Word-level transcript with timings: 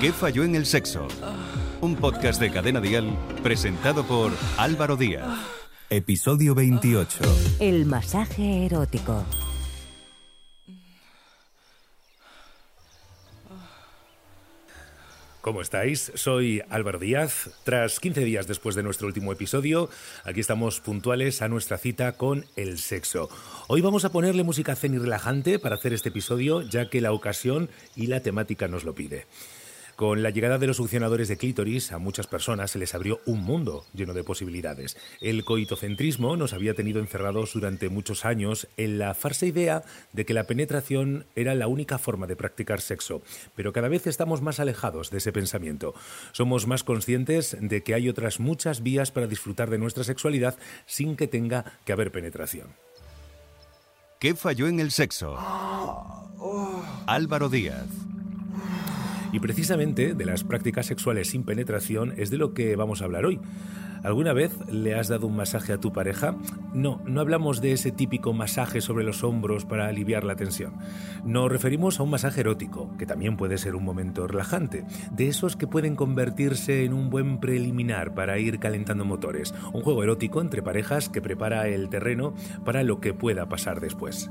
¿Qué 0.00 0.12
falló 0.12 0.44
en 0.44 0.54
el 0.54 0.64
sexo? 0.64 1.06
Un 1.82 1.94
podcast 1.94 2.40
de 2.40 2.50
Cadena 2.50 2.80
Dial 2.80 3.14
presentado 3.42 4.02
por 4.02 4.32
Álvaro 4.56 4.96
Díaz. 4.96 5.28
Episodio 5.90 6.54
28. 6.54 7.18
El 7.60 7.84
masaje 7.84 8.64
erótico. 8.64 9.26
¿Cómo 15.42 15.60
estáis? 15.60 16.12
Soy 16.14 16.62
Álvaro 16.70 16.98
Díaz. 16.98 17.50
Tras 17.64 18.00
15 18.00 18.24
días 18.24 18.46
después 18.46 18.74
de 18.76 18.82
nuestro 18.82 19.06
último 19.06 19.32
episodio, 19.32 19.90
aquí 20.24 20.40
estamos 20.40 20.80
puntuales 20.80 21.42
a 21.42 21.48
nuestra 21.48 21.76
cita 21.76 22.12
con 22.12 22.46
el 22.56 22.78
sexo. 22.78 23.28
Hoy 23.68 23.82
vamos 23.82 24.06
a 24.06 24.12
ponerle 24.12 24.44
música 24.44 24.76
zen 24.76 24.94
y 24.94 24.98
relajante 24.98 25.58
para 25.58 25.74
hacer 25.74 25.92
este 25.92 26.08
episodio, 26.08 26.62
ya 26.62 26.88
que 26.88 27.02
la 27.02 27.12
ocasión 27.12 27.68
y 27.96 28.06
la 28.06 28.20
temática 28.20 28.66
nos 28.66 28.84
lo 28.84 28.94
pide. 28.94 29.26
Con 30.00 30.22
la 30.22 30.30
llegada 30.30 30.56
de 30.56 30.66
los 30.66 30.78
succionadores 30.78 31.28
de 31.28 31.36
clítoris, 31.36 31.92
a 31.92 31.98
muchas 31.98 32.26
personas 32.26 32.70
se 32.70 32.78
les 32.78 32.94
abrió 32.94 33.20
un 33.26 33.42
mundo 33.42 33.84
lleno 33.92 34.14
de 34.14 34.24
posibilidades. 34.24 34.96
El 35.20 35.44
coitocentrismo 35.44 36.38
nos 36.38 36.54
había 36.54 36.72
tenido 36.72 37.00
encerrados 37.00 37.52
durante 37.52 37.90
muchos 37.90 38.24
años 38.24 38.66
en 38.78 38.98
la 38.98 39.12
farsa 39.12 39.44
idea 39.44 39.82
de 40.14 40.24
que 40.24 40.32
la 40.32 40.44
penetración 40.44 41.26
era 41.36 41.54
la 41.54 41.66
única 41.66 41.98
forma 41.98 42.26
de 42.26 42.34
practicar 42.34 42.80
sexo, 42.80 43.20
pero 43.54 43.74
cada 43.74 43.88
vez 43.88 44.06
estamos 44.06 44.40
más 44.40 44.58
alejados 44.58 45.10
de 45.10 45.18
ese 45.18 45.32
pensamiento. 45.32 45.92
Somos 46.32 46.66
más 46.66 46.82
conscientes 46.82 47.58
de 47.60 47.82
que 47.82 47.92
hay 47.92 48.08
otras 48.08 48.40
muchas 48.40 48.82
vías 48.82 49.10
para 49.10 49.26
disfrutar 49.26 49.68
de 49.68 49.76
nuestra 49.76 50.04
sexualidad 50.04 50.56
sin 50.86 51.14
que 51.14 51.28
tenga 51.28 51.78
que 51.84 51.92
haber 51.92 52.10
penetración. 52.10 52.68
¿Qué 54.18 54.34
falló 54.34 54.66
en 54.66 54.80
el 54.80 54.92
sexo? 54.92 55.36
Álvaro 57.06 57.50
Díaz. 57.50 57.84
Y 59.32 59.40
precisamente 59.40 60.14
de 60.14 60.24
las 60.24 60.44
prácticas 60.44 60.86
sexuales 60.86 61.30
sin 61.30 61.44
penetración 61.44 62.14
es 62.16 62.30
de 62.30 62.38
lo 62.38 62.52
que 62.52 62.76
vamos 62.76 63.00
a 63.00 63.04
hablar 63.04 63.26
hoy. 63.26 63.40
¿Alguna 64.02 64.32
vez 64.32 64.52
le 64.70 64.94
has 64.94 65.08
dado 65.08 65.26
un 65.26 65.36
masaje 65.36 65.74
a 65.74 65.78
tu 65.78 65.92
pareja? 65.92 66.34
No, 66.72 67.02
no 67.04 67.20
hablamos 67.20 67.60
de 67.60 67.72
ese 67.72 67.92
típico 67.92 68.32
masaje 68.32 68.80
sobre 68.80 69.04
los 69.04 69.22
hombros 69.22 69.66
para 69.66 69.88
aliviar 69.88 70.24
la 70.24 70.36
tensión. 70.36 70.72
Nos 71.24 71.52
referimos 71.52 72.00
a 72.00 72.02
un 72.02 72.10
masaje 72.10 72.40
erótico, 72.40 72.96
que 72.96 73.04
también 73.04 73.36
puede 73.36 73.58
ser 73.58 73.76
un 73.76 73.84
momento 73.84 74.26
relajante, 74.26 74.84
de 75.12 75.28
esos 75.28 75.56
que 75.56 75.66
pueden 75.66 75.96
convertirse 75.96 76.84
en 76.84 76.94
un 76.94 77.10
buen 77.10 77.40
preliminar 77.40 78.14
para 78.14 78.38
ir 78.38 78.58
calentando 78.58 79.04
motores. 79.04 79.54
Un 79.74 79.82
juego 79.82 80.02
erótico 80.02 80.40
entre 80.40 80.62
parejas 80.62 81.10
que 81.10 81.20
prepara 81.20 81.68
el 81.68 81.90
terreno 81.90 82.34
para 82.64 82.82
lo 82.82 83.00
que 83.00 83.12
pueda 83.12 83.50
pasar 83.50 83.80
después. 83.80 84.30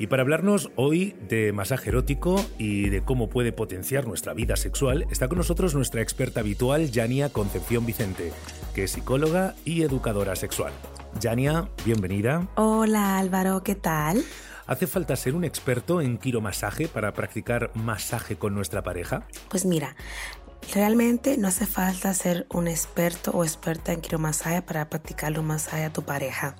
Y 0.00 0.06
para 0.06 0.22
hablarnos 0.22 0.70
hoy 0.76 1.14
de 1.28 1.52
masaje 1.52 1.90
erótico 1.90 2.42
y 2.56 2.88
de 2.88 3.04
cómo 3.04 3.28
puede 3.28 3.52
potenciar 3.52 4.06
nuestra 4.06 4.32
vida 4.32 4.56
sexual, 4.56 5.06
está 5.10 5.28
con 5.28 5.36
nosotros 5.36 5.74
nuestra 5.74 6.00
experta 6.00 6.40
habitual, 6.40 6.90
Yania 6.90 7.28
Concepción 7.28 7.84
Vicente, 7.84 8.32
que 8.74 8.84
es 8.84 8.92
psicóloga 8.92 9.54
y 9.66 9.82
educadora 9.82 10.36
sexual. 10.36 10.72
Yania, 11.20 11.68
bienvenida. 11.84 12.48
Hola 12.54 13.18
Álvaro, 13.18 13.62
¿qué 13.62 13.74
tal? 13.74 14.24
¿Hace 14.66 14.86
falta 14.86 15.14
ser 15.16 15.34
un 15.34 15.44
experto 15.44 16.00
en 16.00 16.16
quiromasaje 16.16 16.88
para 16.88 17.12
practicar 17.12 17.70
masaje 17.74 18.36
con 18.36 18.54
nuestra 18.54 18.82
pareja? 18.82 19.26
Pues 19.50 19.66
mira, 19.66 19.96
realmente 20.74 21.36
no 21.36 21.48
hace 21.48 21.66
falta 21.66 22.14
ser 22.14 22.46
un 22.54 22.68
experto 22.68 23.32
o 23.32 23.44
experta 23.44 23.92
en 23.92 24.00
quiromasaje 24.00 24.62
para 24.62 24.88
practicar 24.88 25.38
un 25.38 25.46
masaje 25.46 25.84
a 25.84 25.92
tu 25.92 26.04
pareja 26.04 26.56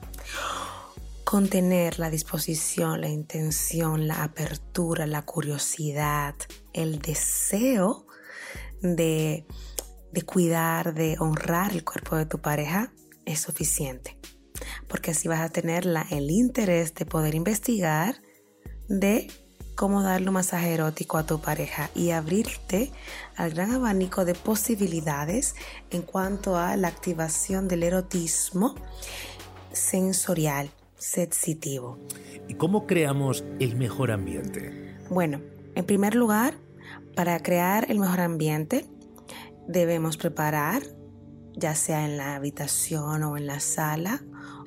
contener 1.31 2.01
la 2.01 2.11
disposición, 2.11 3.03
la 3.03 3.09
intención, 3.09 4.09
la 4.09 4.25
apertura, 4.25 5.07
la 5.07 5.23
curiosidad, 5.23 6.35
el 6.73 6.99
deseo 6.99 8.09
de, 8.83 9.47
cuidar, 10.27 10.93
de 10.93 11.15
honrar 11.21 11.71
el 11.71 11.85
cuerpo 11.85 12.17
de 12.17 12.27
tu 12.27 12.41
pareja 12.41 12.93
es 13.27 13.39
suficiente. 13.39 14.19
Porque 14.89 15.13
así 15.13 15.29
vas 15.29 15.43
a 15.43 15.51
tener 15.51 15.87
el 16.11 16.33
interés 16.33 16.97
de 16.97 17.07
poder 17.07 17.37
investigar 17.37 18.21
de 18.89 19.31
cómo 19.77 20.03
darle 20.03 20.31
un 20.31 20.35
masaje 20.35 20.75
erótico 20.75 21.17
a 21.17 21.27
tu 21.27 21.41
pareja 21.41 21.91
y 21.95 22.11
abrirte 22.11 22.91
al 23.37 23.53
gran 23.53 23.71
abanico 23.71 24.25
de 24.25 24.35
posibilidades 24.35 25.55
en 25.91 26.03
cuanto 26.03 26.57
a 26.57 26.77
la 26.77 26.89
activación 26.89 27.69
del 27.69 27.85
erotismo 27.85 28.75
sensorial 29.73 30.73
sensitivo. 31.01 31.99
¿Y 32.47 32.55
cómo 32.55 32.87
creamos 32.87 33.45
el 33.59 33.77
mejor 33.77 34.11
ambiente? 34.13 34.97
Bueno, 35.09 35.41
en 35.75 35.85
primer 35.85 36.15
lugar, 36.15 36.55
para 37.17 37.41
crear 37.41 37.91
el 37.91 37.99
mejor 37.99 38.21
ambiente, 38.21 38.87
debemos 39.67 40.17
preparar, 40.17 40.83
ya 41.57 41.75
sea 41.75 42.05
en 42.05 42.17
la 42.17 42.37
habitación 42.37 43.23
o 43.25 43.37
en 43.37 43.47
la 43.47 43.61
sala, 43.61 44.23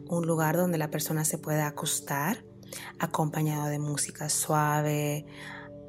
un 0.08 0.28
lugar 0.28 0.58
donde 0.58 0.78
la 0.78 0.90
persona 0.90 1.24
se 1.24 1.38
pueda 1.38 1.68
acostar, 1.68 2.44
acompañado 3.00 3.68
de 3.68 3.80
música 3.80 4.30
suave, 4.30 5.26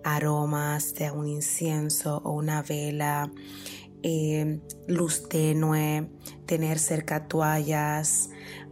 aromas 0.04 0.94
de 0.94 1.10
un 1.10 1.26
incienso 1.26 2.20
o 2.24 2.32
una 2.32 2.62
vela, 2.62 3.32
eh, 4.02 4.60
luz 4.86 5.28
tenue, 5.28 6.10
tener 6.46 6.78
cerca 6.78 7.26
toallas, 7.26 8.30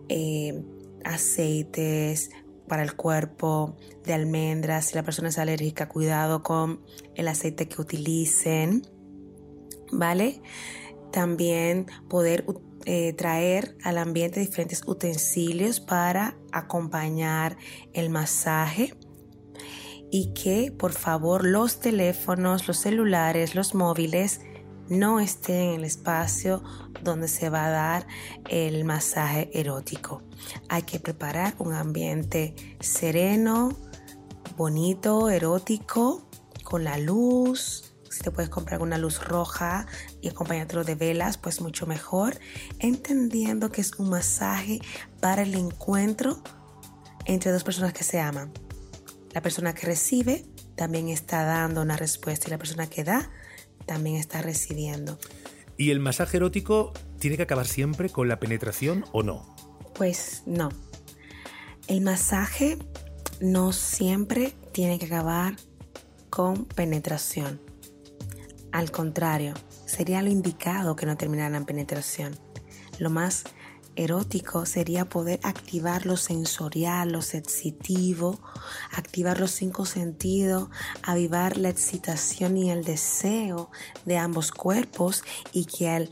eh, 0.08 0.62
aceites 1.04 2.30
para 2.68 2.82
el 2.82 2.94
cuerpo 2.94 3.76
de 4.04 4.14
almendras. 4.14 4.86
Si 4.86 4.94
la 4.94 5.02
persona 5.02 5.28
es 5.28 5.38
alérgica, 5.38 5.88
cuidado 5.88 6.42
con 6.42 6.80
el 7.14 7.28
aceite 7.28 7.68
que 7.68 7.80
utilicen. 7.80 8.82
¿Vale? 9.90 10.40
También 11.10 11.86
poder 12.08 12.46
eh, 12.86 13.12
traer 13.12 13.76
al 13.84 13.98
ambiente 13.98 14.40
diferentes 14.40 14.82
utensilios 14.86 15.80
para 15.80 16.36
acompañar 16.50 17.58
el 17.92 18.08
masaje 18.08 18.94
y 20.10 20.32
que 20.34 20.72
por 20.72 20.92
favor 20.92 21.46
los 21.46 21.80
teléfonos, 21.80 22.66
los 22.68 22.78
celulares, 22.78 23.54
los 23.54 23.74
móviles 23.74 24.40
no 24.92 25.20
estén 25.20 25.70
en 25.70 25.74
el 25.76 25.84
espacio 25.84 26.62
donde 27.02 27.26
se 27.28 27.48
va 27.48 27.66
a 27.66 27.70
dar 27.70 28.06
el 28.48 28.84
masaje 28.84 29.50
erótico. 29.52 30.22
Hay 30.68 30.82
que 30.82 31.00
preparar 31.00 31.54
un 31.58 31.72
ambiente 31.72 32.54
sereno, 32.80 33.76
bonito, 34.56 35.30
erótico, 35.30 36.28
con 36.62 36.84
la 36.84 36.98
luz. 36.98 37.94
Si 38.10 38.20
te 38.20 38.30
puedes 38.30 38.50
comprar 38.50 38.82
una 38.82 38.98
luz 38.98 39.24
roja 39.24 39.86
y 40.20 40.28
acompañártelo 40.28 40.84
de 40.84 40.94
velas, 40.94 41.38
pues 41.38 41.60
mucho 41.60 41.86
mejor. 41.86 42.38
Entendiendo 42.78 43.72
que 43.72 43.80
es 43.80 43.94
un 43.94 44.10
masaje 44.10 44.80
para 45.20 45.42
el 45.42 45.54
encuentro 45.54 46.42
entre 47.24 47.50
dos 47.50 47.64
personas 47.64 47.94
que 47.94 48.04
se 48.04 48.20
aman. 48.20 48.52
La 49.32 49.40
persona 49.40 49.74
que 49.74 49.86
recibe 49.86 50.44
también 50.76 51.08
está 51.08 51.44
dando 51.44 51.80
una 51.80 51.96
respuesta 51.96 52.48
y 52.48 52.50
la 52.50 52.58
persona 52.58 52.86
que 52.86 53.04
da 53.04 53.30
también 53.86 54.16
está 54.16 54.42
recibiendo. 54.42 55.18
¿Y 55.76 55.90
el 55.90 56.00
masaje 56.00 56.36
erótico 56.36 56.92
tiene 57.18 57.36
que 57.36 57.42
acabar 57.42 57.66
siempre 57.66 58.10
con 58.10 58.28
la 58.28 58.38
penetración 58.38 59.04
o 59.12 59.22
no? 59.22 59.54
Pues 59.94 60.42
no. 60.46 60.70
El 61.88 62.00
masaje 62.00 62.78
no 63.40 63.72
siempre 63.72 64.54
tiene 64.72 64.98
que 64.98 65.06
acabar 65.06 65.56
con 66.30 66.64
penetración. 66.64 67.60
Al 68.70 68.90
contrario, 68.90 69.54
sería 69.84 70.22
lo 70.22 70.30
indicado 70.30 70.96
que 70.96 71.06
no 71.06 71.16
terminara 71.16 71.56
en 71.56 71.64
penetración. 71.64 72.38
Lo 72.98 73.10
más 73.10 73.44
erótico 73.96 74.66
sería 74.66 75.04
poder 75.04 75.40
activar 75.42 76.06
lo 76.06 76.16
sensorial, 76.16 77.12
lo 77.12 77.22
sensitivo, 77.22 78.40
activar 78.92 79.40
los 79.40 79.50
cinco 79.50 79.84
sentidos, 79.84 80.68
avivar 81.02 81.56
la 81.56 81.68
excitación 81.68 82.56
y 82.56 82.70
el 82.70 82.84
deseo 82.84 83.70
de 84.04 84.18
ambos 84.18 84.52
cuerpos 84.52 85.24
y 85.52 85.66
que 85.66 85.88
al, 85.88 86.10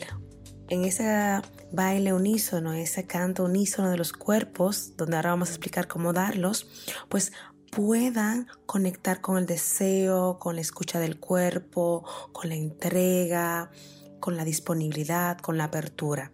en 0.69 0.85
ese 0.85 1.43
baile 1.73 2.13
unísono, 2.13 2.73
ese 2.73 3.07
canto 3.07 3.45
unísono 3.45 3.91
de 3.91 3.97
los 3.97 4.13
cuerpos, 4.13 4.97
donde 4.97 5.17
ahora 5.17 5.31
vamos 5.31 5.49
a 5.49 5.53
explicar 5.53 5.89
cómo 5.89 6.13
darlos, 6.13 6.67
pues 7.09 7.33
puedan 7.71 8.49
conectar 8.67 9.21
con 9.21 9.39
el 9.39 9.47
deseo, 9.47 10.39
con 10.39 10.57
la 10.57 10.61
escucha 10.61 10.99
del 10.99 11.19
cuerpo, 11.19 12.05
con 12.33 12.49
la 12.49 12.57
entrega, 12.57 13.71
con 14.19 14.37
la 14.37 14.45
disponibilidad, 14.45 15.39
con 15.39 15.57
la 15.57 15.65
apertura. 15.65 16.33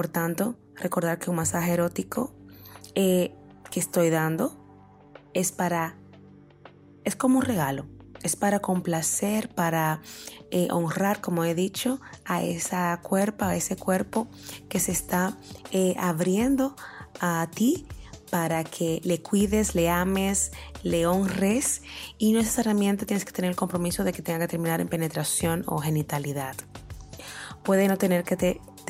Por 0.00 0.08
tanto, 0.08 0.54
recordar 0.76 1.18
que 1.18 1.28
un 1.28 1.36
masaje 1.36 1.74
erótico 1.74 2.32
eh, 2.94 3.34
que 3.70 3.80
estoy 3.80 4.08
dando 4.08 4.56
es 5.34 5.52
para, 5.52 5.94
es 7.04 7.16
como 7.16 7.40
un 7.40 7.44
regalo, 7.44 7.84
es 8.22 8.34
para 8.34 8.60
complacer, 8.60 9.54
para 9.54 10.00
eh, 10.50 10.68
honrar, 10.70 11.20
como 11.20 11.44
he 11.44 11.54
dicho, 11.54 12.00
a 12.24 12.42
esa 12.42 12.98
cuerpo, 13.02 13.44
a 13.44 13.56
ese 13.56 13.76
cuerpo 13.76 14.26
que 14.70 14.80
se 14.80 14.92
está 14.92 15.36
eh, 15.70 15.94
abriendo 15.98 16.76
a 17.20 17.46
ti 17.54 17.86
para 18.30 18.64
que 18.64 19.02
le 19.04 19.20
cuides, 19.20 19.74
le 19.74 19.90
ames, 19.90 20.52
le 20.82 21.06
honres 21.06 21.82
y 22.16 22.32
no 22.32 22.38
necesariamente 22.38 23.04
tienes 23.04 23.26
que 23.26 23.32
tener 23.32 23.50
el 23.50 23.56
compromiso 23.56 24.02
de 24.02 24.14
que 24.14 24.22
tenga 24.22 24.38
que 24.38 24.48
terminar 24.48 24.80
en 24.80 24.88
penetración 24.88 25.62
o 25.66 25.76
genitalidad. 25.76 26.56
Puede 27.62 27.86
no 27.88 27.98
tener 27.98 28.24
que 28.24 28.38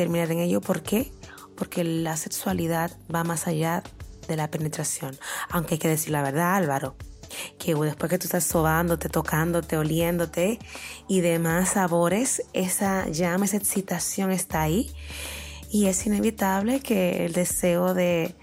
terminar 0.01 0.33
en 0.33 0.39
ello, 0.39 0.63
¿por 0.63 0.83
qué? 0.83 1.13
Porque 1.57 1.85
la 1.85 2.17
sexualidad 2.17 2.91
va 3.15 3.23
más 3.23 3.47
allá 3.47 3.83
de 4.27 4.35
la 4.35 4.51
penetración. 4.51 5.19
Aunque 5.51 5.75
hay 5.75 5.79
que 5.79 5.89
decir 5.89 6.11
la 6.11 6.23
verdad, 6.23 6.55
Álvaro, 6.55 6.97
que 7.59 7.75
después 7.75 8.09
que 8.09 8.19
tú 8.19 8.25
estás 8.25 8.45
sobándote, 8.45 9.11
tocándote, 9.11 9.77
oliéndote 9.77 10.59
y 11.07 11.21
demás 11.21 11.73
sabores, 11.73 12.43
esa 12.55 13.09
llama, 13.09 13.45
esa 13.45 13.59
excitación 13.59 14.31
está 14.31 14.63
ahí 14.63 14.91
y 15.71 15.89
es 15.89 16.07
inevitable 16.07 16.81
que 16.81 17.27
el 17.27 17.35
deseo 17.35 17.93
de, 17.93 18.35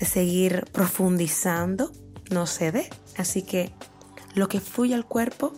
seguir 0.00 0.64
profundizando 0.72 1.92
no 2.30 2.46
se 2.46 2.72
dé. 2.72 2.90
Así 3.16 3.42
que 3.42 3.72
lo 4.34 4.48
que 4.48 4.58
fluye 4.58 4.96
al 4.96 5.06
cuerpo, 5.06 5.52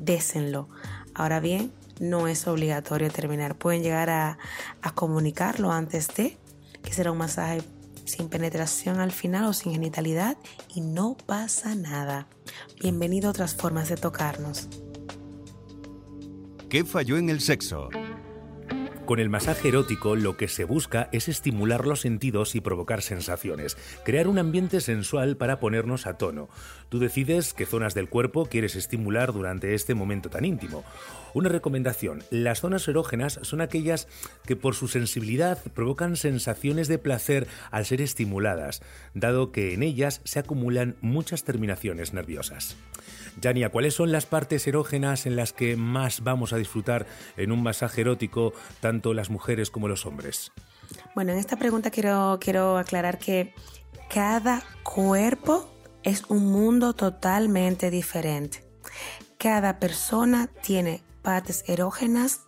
désenlo. 0.00 0.68
Ahora 1.14 1.38
bien, 1.38 1.72
no 2.00 2.28
es 2.28 2.46
obligatorio 2.46 3.10
terminar. 3.10 3.56
Pueden 3.56 3.82
llegar 3.82 4.10
a, 4.10 4.38
comunicarlo 4.94 5.72
antes 5.72 6.08
de, 6.14 6.38
que 6.82 6.92
será 6.92 7.12
un 7.12 7.18
masaje 7.18 7.62
sin 8.04 8.28
penetración 8.28 9.00
al 9.00 9.12
final 9.12 9.46
o 9.46 9.52
sin 9.52 9.72
genitalidad 9.72 10.36
y 10.74 10.80
no 10.80 11.16
pasa 11.26 11.74
nada. 11.74 12.26
Bienvenido 12.80 13.28
a 13.28 13.30
otras 13.30 13.54
formas 13.54 13.88
de 13.88 13.96
tocarnos. 13.96 14.68
¿Qué 16.68 16.84
falló 16.84 17.16
en 17.16 17.30
el 17.30 17.40
sexo? 17.40 17.88
Con 19.06 19.20
el 19.20 19.28
masaje 19.28 19.68
erótico 19.68 20.16
lo 20.16 20.38
que 20.38 20.48
se 20.48 20.64
busca 20.64 21.10
es 21.12 21.28
estimular 21.28 21.86
los 21.86 22.00
sentidos 22.00 22.54
y 22.54 22.62
provocar 22.62 23.02
sensaciones, 23.02 23.76
crear 24.02 24.28
un 24.28 24.38
ambiente 24.38 24.80
sensual 24.80 25.36
para 25.36 25.60
ponernos 25.60 26.06
a 26.06 26.16
tono. 26.16 26.48
Tú 26.88 26.98
decides 26.98 27.52
qué 27.52 27.66
zonas 27.66 27.92
del 27.92 28.08
cuerpo 28.08 28.46
quieres 28.46 28.76
estimular 28.76 29.34
durante 29.34 29.74
este 29.74 29.94
momento 29.94 30.30
tan 30.30 30.46
íntimo. 30.46 30.84
Una 31.34 31.50
recomendación, 31.50 32.22
las 32.30 32.60
zonas 32.60 32.88
erógenas 32.88 33.40
son 33.42 33.60
aquellas 33.60 34.08
que 34.46 34.56
por 34.56 34.74
su 34.74 34.88
sensibilidad 34.88 35.58
provocan 35.74 36.16
sensaciones 36.16 36.88
de 36.88 36.96
placer 36.96 37.46
al 37.70 37.84
ser 37.84 38.00
estimuladas, 38.00 38.80
dado 39.12 39.52
que 39.52 39.74
en 39.74 39.82
ellas 39.82 40.22
se 40.24 40.38
acumulan 40.38 40.96
muchas 41.02 41.44
terminaciones 41.44 42.14
nerviosas. 42.14 42.78
Yania, 43.40 43.70
¿cuáles 43.70 43.94
son 43.94 44.12
las 44.12 44.26
partes 44.26 44.66
erógenas 44.66 45.26
en 45.26 45.36
las 45.36 45.52
que 45.52 45.76
más 45.76 46.22
vamos 46.22 46.52
a 46.52 46.56
disfrutar 46.56 47.06
en 47.36 47.52
un 47.52 47.62
masaje 47.62 48.02
erótico, 48.02 48.52
tanto 48.80 49.14
las 49.14 49.30
mujeres 49.30 49.70
como 49.70 49.88
los 49.88 50.06
hombres? 50.06 50.52
Bueno, 51.14 51.32
en 51.32 51.38
esta 51.38 51.56
pregunta 51.56 51.90
quiero, 51.90 52.38
quiero 52.40 52.78
aclarar 52.78 53.18
que 53.18 53.54
cada 54.08 54.62
cuerpo 54.82 55.68
es 56.02 56.24
un 56.28 56.46
mundo 56.50 56.92
totalmente 56.92 57.90
diferente. 57.90 58.64
Cada 59.38 59.78
persona 59.78 60.48
tiene 60.62 61.02
partes 61.22 61.64
erógenas 61.66 62.40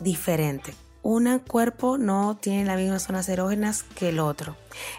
diferentes 0.00 0.85
un 1.06 1.38
cuerpo 1.38 1.98
no 1.98 2.36
tiene 2.36 2.64
las 2.64 2.76
mismas 2.76 3.04
zonas 3.04 3.28
erógenas 3.28 3.84
que 3.84 4.08
el 4.08 4.18
otro. 4.18 4.56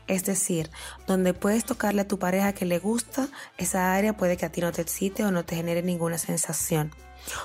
Es 0.08 0.24
decir, 0.24 0.70
donde 1.06 1.34
puedes 1.34 1.66
tocarle 1.66 2.02
a 2.02 2.08
tu 2.08 2.18
pareja 2.18 2.54
que 2.54 2.66
le 2.66 2.80
gusta, 2.80 3.28
esa 3.58 3.94
área 3.94 4.16
puede 4.16 4.38
que 4.38 4.46
a 4.46 4.52
ti 4.52 4.62
no 4.62 4.72
te 4.72 4.82
excite 4.82 5.26
o 5.26 5.32
no 5.32 5.44
te 5.44 5.58
genere 5.58 5.84
ninguna 5.84 6.18
sensación. 6.18 6.92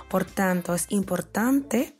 Por 0.08 0.24
tanto, 0.24 0.74
es 0.74 0.86
importante 0.90 1.98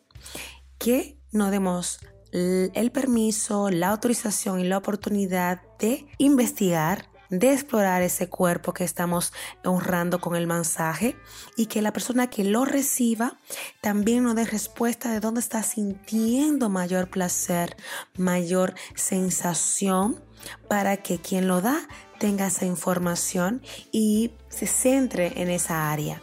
que 0.78 1.18
no 1.32 1.50
demos 1.50 1.98
el 2.30 2.92
permiso, 2.92 3.68
la 3.68 3.88
autorización 3.88 4.60
y 4.60 4.64
la 4.64 4.78
oportunidad 4.78 5.62
de 5.80 6.06
investigar 6.18 7.11
de 7.32 7.54
explorar 7.54 8.02
ese 8.02 8.28
cuerpo 8.28 8.74
que 8.74 8.84
estamos 8.84 9.32
honrando 9.64 10.20
con 10.20 10.36
el 10.36 10.46
mensaje 10.46 11.16
y 11.56 11.66
que 11.66 11.80
la 11.80 11.92
persona 11.92 12.28
que 12.28 12.44
lo 12.44 12.66
reciba 12.66 13.38
también 13.80 14.22
nos 14.22 14.36
dé 14.36 14.44
respuesta 14.44 15.10
de 15.10 15.18
dónde 15.18 15.40
está 15.40 15.62
sintiendo 15.62 16.68
mayor 16.68 17.08
placer, 17.08 17.74
mayor 18.18 18.74
sensación 18.94 20.22
para 20.68 20.98
que 20.98 21.18
quien 21.18 21.48
lo 21.48 21.62
da 21.62 21.88
tenga 22.18 22.48
esa 22.48 22.66
información 22.66 23.62
y 23.92 24.32
se 24.48 24.66
centre 24.66 25.32
en 25.36 25.48
esa 25.48 25.90
área. 25.90 26.20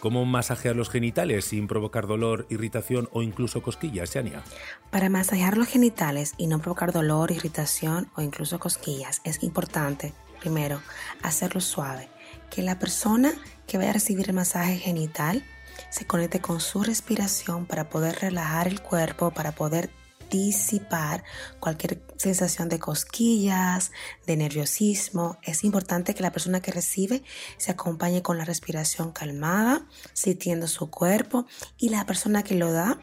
¿Cómo 0.00 0.24
masajear 0.24 0.74
los 0.74 0.90
genitales 0.90 1.44
sin 1.44 1.68
provocar 1.68 2.08
dolor, 2.08 2.46
irritación 2.48 3.08
o 3.12 3.22
incluso 3.22 3.62
cosquillas, 3.62 4.14
Yania? 4.14 4.42
Para 4.90 5.10
masajear 5.10 5.56
los 5.56 5.68
genitales 5.68 6.34
y 6.38 6.48
no 6.48 6.58
provocar 6.58 6.90
dolor, 6.90 7.30
irritación 7.30 8.10
o 8.16 8.22
incluso 8.22 8.58
cosquillas 8.58 9.20
es 9.24 9.42
importante 9.44 10.12
primero, 10.40 10.82
hacerlo 11.22 11.60
suave. 11.60 12.08
Que 12.50 12.62
la 12.62 12.78
persona 12.78 13.32
que 13.66 13.78
vaya 13.78 13.90
a 13.90 13.94
recibir 13.94 14.28
el 14.28 14.34
masaje 14.34 14.76
genital 14.78 15.44
se 15.90 16.06
conecte 16.06 16.40
con 16.40 16.60
su 16.60 16.82
respiración 16.82 17.66
para 17.66 17.88
poder 17.88 18.16
relajar 18.20 18.66
el 18.66 18.82
cuerpo, 18.82 19.30
para 19.30 19.52
poder 19.52 19.90
disipar 20.30 21.24
cualquier 21.58 22.00
sensación 22.16 22.68
de 22.68 22.78
cosquillas, 22.78 23.90
de 24.26 24.36
nerviosismo. 24.36 25.38
Es 25.42 25.64
importante 25.64 26.14
que 26.14 26.22
la 26.22 26.32
persona 26.32 26.60
que 26.60 26.70
recibe 26.70 27.22
se 27.56 27.72
acompañe 27.72 28.22
con 28.22 28.38
la 28.38 28.44
respiración 28.44 29.12
calmada, 29.12 29.86
sintiendo 30.12 30.68
su 30.68 30.88
cuerpo 30.90 31.46
y 31.76 31.88
la 31.88 32.06
persona 32.06 32.42
que 32.42 32.54
lo 32.54 32.72
da 32.72 33.00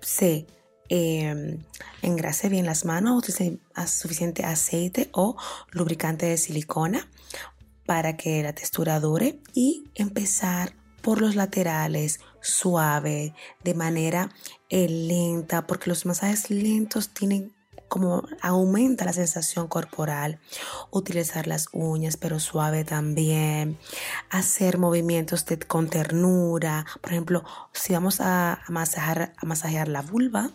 se 0.00 0.46
eh, 0.88 1.58
engrase 2.02 2.48
bien 2.48 2.66
las 2.66 2.84
manos, 2.84 3.18
utilice 3.18 3.58
suficiente 3.86 4.44
aceite 4.44 5.08
o 5.12 5.36
lubricante 5.70 6.26
de 6.26 6.36
silicona 6.36 7.08
para 7.86 8.16
que 8.16 8.42
la 8.42 8.54
textura 8.54 9.00
dure 9.00 9.40
y 9.52 9.84
empezar 9.94 10.74
por 11.02 11.20
los 11.20 11.36
laterales, 11.36 12.20
suave, 12.40 13.34
de 13.62 13.74
manera 13.74 14.30
eh, 14.70 14.88
lenta, 14.88 15.66
porque 15.66 15.90
los 15.90 16.06
masajes 16.06 16.50
lentos 16.50 17.10
tienen 17.10 17.52
como 17.88 18.26
aumenta 18.40 19.04
la 19.04 19.12
sensación 19.12 19.68
corporal, 19.68 20.40
utilizar 20.90 21.46
las 21.46 21.68
uñas 21.72 22.16
pero 22.16 22.40
suave 22.40 22.84
también, 22.84 23.78
hacer 24.30 24.78
movimientos 24.78 25.44
con 25.68 25.88
ternura, 25.88 26.86
por 27.00 27.12
ejemplo, 27.12 27.44
si 27.72 27.92
vamos 27.92 28.20
a, 28.20 28.62
masajar, 28.68 29.34
a 29.36 29.46
masajear 29.46 29.88
la 29.88 30.02
vulva, 30.02 30.50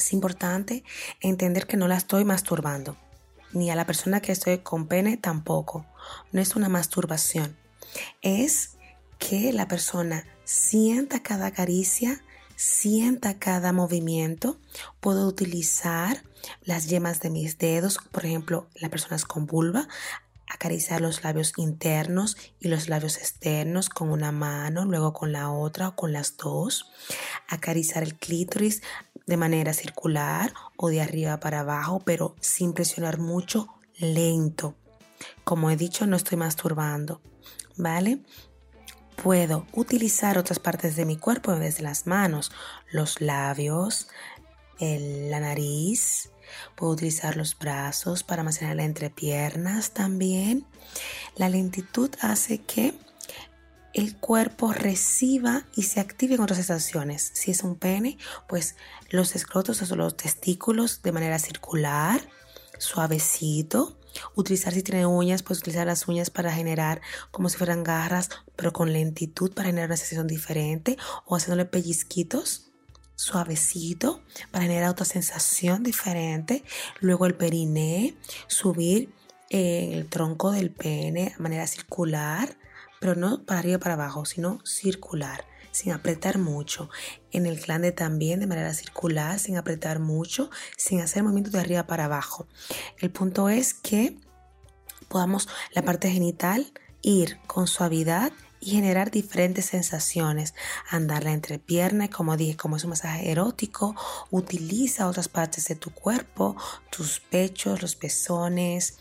es 0.00 0.12
importante 0.12 0.84
entender 1.20 1.66
que 1.66 1.76
no 1.76 1.88
la 1.88 1.96
estoy 1.96 2.24
masturbando, 2.24 2.96
ni 3.52 3.70
a 3.70 3.76
la 3.76 3.86
persona 3.86 4.20
que 4.20 4.32
estoy 4.32 4.58
con 4.58 4.86
pene 4.86 5.16
tampoco. 5.16 5.86
No 6.32 6.40
es 6.40 6.56
una 6.56 6.68
masturbación. 6.68 7.56
Es 8.22 8.76
que 9.18 9.52
la 9.52 9.68
persona 9.68 10.24
sienta 10.44 11.22
cada 11.22 11.50
caricia, 11.50 12.22
sienta 12.54 13.38
cada 13.38 13.72
movimiento. 13.72 14.58
Puedo 15.00 15.26
utilizar 15.26 16.22
las 16.62 16.86
yemas 16.86 17.20
de 17.20 17.30
mis 17.30 17.58
dedos, 17.58 17.98
por 18.12 18.24
ejemplo, 18.24 18.68
las 18.74 18.90
personas 18.90 19.24
con 19.24 19.46
vulva, 19.46 19.88
acariciar 20.48 21.00
los 21.00 21.24
labios 21.24 21.52
internos 21.56 22.36
y 22.60 22.68
los 22.68 22.88
labios 22.88 23.16
externos 23.16 23.88
con 23.88 24.10
una 24.10 24.32
mano, 24.32 24.84
luego 24.84 25.12
con 25.12 25.32
la 25.32 25.50
otra 25.50 25.88
o 25.88 25.96
con 25.96 26.12
las 26.12 26.36
dos. 26.36 26.90
Acariciar 27.48 28.02
el 28.02 28.14
clítoris 28.14 28.82
de 29.26 29.36
manera 29.36 29.72
circular 29.72 30.52
o 30.76 30.88
de 30.88 31.02
arriba 31.02 31.38
para 31.40 31.60
abajo, 31.60 32.00
pero 32.04 32.34
sin 32.40 32.72
presionar 32.72 33.18
mucho, 33.18 33.68
lento. 33.98 34.74
Como 35.44 35.70
he 35.70 35.76
dicho, 35.76 36.06
no 36.06 36.16
estoy 36.16 36.38
masturbando, 36.38 37.20
¿vale? 37.76 38.20
Puedo 39.22 39.66
utilizar 39.72 40.38
otras 40.38 40.58
partes 40.58 40.94
de 40.96 41.06
mi 41.06 41.16
cuerpo 41.16 41.54
desde 41.54 41.82
las 41.82 42.06
manos, 42.06 42.52
los 42.92 43.20
labios, 43.20 44.08
la 44.78 45.40
nariz, 45.40 46.30
Puedo 46.74 46.92
utilizar 46.92 47.36
los 47.36 47.58
brazos 47.58 48.22
para 48.22 48.42
masajear 48.42 48.76
la 48.76 48.84
entrepiernas 48.84 49.92
también. 49.92 50.66
La 51.36 51.48
lentitud 51.48 52.10
hace 52.20 52.58
que 52.58 52.94
el 53.96 54.14
cuerpo 54.18 54.74
reciba 54.74 55.64
y 55.74 55.84
se 55.84 56.00
active 56.00 56.36
con 56.36 56.44
otras 56.44 56.58
sensaciones. 56.58 57.30
Si 57.32 57.50
es 57.50 57.62
un 57.62 57.76
pene, 57.76 58.18
pues 58.46 58.76
los 59.08 59.34
escrotos 59.34 59.90
o 59.90 59.96
los 59.96 60.18
testículos 60.18 61.00
de 61.00 61.12
manera 61.12 61.38
circular, 61.38 62.20
suavecito. 62.76 63.98
Utilizar 64.34 64.74
si 64.74 64.82
tiene 64.82 65.06
uñas, 65.06 65.42
pues 65.42 65.60
utilizar 65.60 65.86
las 65.86 66.08
uñas 66.08 66.28
para 66.28 66.52
generar 66.52 67.00
como 67.30 67.48
si 67.48 67.56
fueran 67.56 67.84
garras, 67.84 68.28
pero 68.54 68.70
con 68.74 68.92
lentitud 68.92 69.52
para 69.52 69.68
generar 69.68 69.88
una 69.88 69.96
sensación 69.96 70.26
diferente 70.26 70.98
o 71.24 71.34
haciéndole 71.34 71.64
pellizquitos 71.64 72.64
suavecito 73.14 74.20
para 74.50 74.64
generar 74.64 74.90
otra 74.90 75.06
sensación 75.06 75.82
diferente. 75.82 76.64
Luego 77.00 77.24
el 77.24 77.34
periné, 77.34 78.14
subir 78.46 79.08
en 79.48 79.94
el 79.94 80.06
tronco 80.10 80.50
del 80.50 80.70
pene 80.70 81.30
de 81.30 81.34
manera 81.38 81.66
circular, 81.66 82.58
pero 83.00 83.14
no 83.14 83.44
para 83.44 83.60
arriba 83.60 83.78
para 83.78 83.94
abajo, 83.94 84.24
sino 84.24 84.60
circular. 84.64 85.44
sin 85.72 85.92
apretar 85.92 86.38
mucho. 86.38 86.88
En 87.32 87.44
el 87.44 87.60
glande 87.60 87.92
también 87.92 88.40
de 88.40 88.46
manera 88.46 88.72
circular, 88.72 89.38
sin 89.38 89.58
apretar 89.58 89.98
mucho, 89.98 90.48
sin 90.78 91.02
hacer 91.02 91.22
movimientos 91.22 91.52
de 91.52 91.60
arriba 91.60 91.86
para 91.86 92.06
abajo. 92.06 92.46
El 92.98 93.10
punto 93.10 93.50
es 93.50 93.74
que 93.74 94.16
podamos 95.08 95.48
la 95.74 95.82
parte 95.82 96.10
genital 96.10 96.72
ir 97.02 97.38
con 97.46 97.66
suavidad 97.66 98.32
y 98.58 98.70
generar 98.70 99.10
diferentes 99.10 99.66
sensaciones. 99.66 100.54
Andar 100.90 101.24
la 101.24 101.32
entrepierna, 101.32 102.08
como 102.08 102.36
dije, 102.38 102.56
como 102.56 102.76
es 102.76 102.84
un 102.84 102.90
masaje 102.90 103.30
erótico, 103.30 103.94
utiliza 104.30 105.06
otras 105.06 105.28
partes 105.28 105.66
de 105.66 105.76
tu 105.76 105.90
cuerpo, 105.90 106.56
tus 106.90 107.20
pechos, 107.20 107.82
los 107.82 107.96
pezones, 107.96 108.96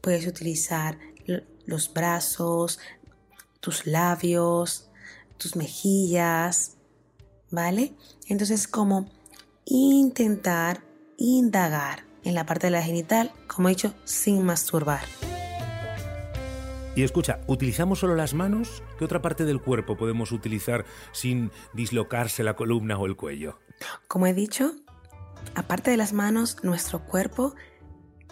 puedes 0.00 0.26
utilizar 0.26 0.98
los 1.66 1.92
brazos, 1.92 2.78
tus 3.60 3.86
labios, 3.86 4.90
tus 5.36 5.56
mejillas, 5.56 6.76
¿vale? 7.50 7.94
Entonces 8.28 8.66
como 8.66 9.08
intentar 9.64 10.82
indagar 11.16 12.04
en 12.24 12.34
la 12.34 12.46
parte 12.46 12.66
de 12.66 12.72
la 12.72 12.82
genital, 12.82 13.32
como 13.46 13.68
he 13.68 13.72
dicho, 13.72 13.94
sin 14.04 14.42
masturbar. 14.42 15.02
Y 16.96 17.02
escucha, 17.02 17.40
¿utilizamos 17.46 18.00
solo 18.00 18.16
las 18.16 18.34
manos? 18.34 18.82
¿Qué 18.98 19.04
otra 19.04 19.22
parte 19.22 19.44
del 19.44 19.60
cuerpo 19.60 19.96
podemos 19.96 20.32
utilizar 20.32 20.84
sin 21.12 21.50
dislocarse 21.72 22.42
la 22.42 22.56
columna 22.56 22.98
o 22.98 23.06
el 23.06 23.16
cuello? 23.16 23.60
Como 24.08 24.26
he 24.26 24.34
dicho, 24.34 24.72
aparte 25.54 25.90
de 25.90 25.96
las 25.96 26.12
manos, 26.12 26.58
nuestro 26.62 27.04
cuerpo 27.04 27.54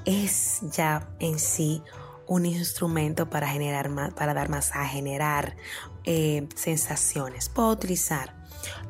es 0.04 0.61
ya 0.73 1.08
en 1.20 1.38
sí 1.38 1.82
un 2.28 2.47
instrumento 2.47 3.28
para 3.28 3.49
generar 3.49 4.14
para 4.14 4.35
dar 4.35 4.49
masaje, 4.49 4.97
generar 4.97 5.56
eh, 6.04 6.47
sensaciones. 6.54 7.49
Puedo 7.49 7.70
utilizar 7.70 8.35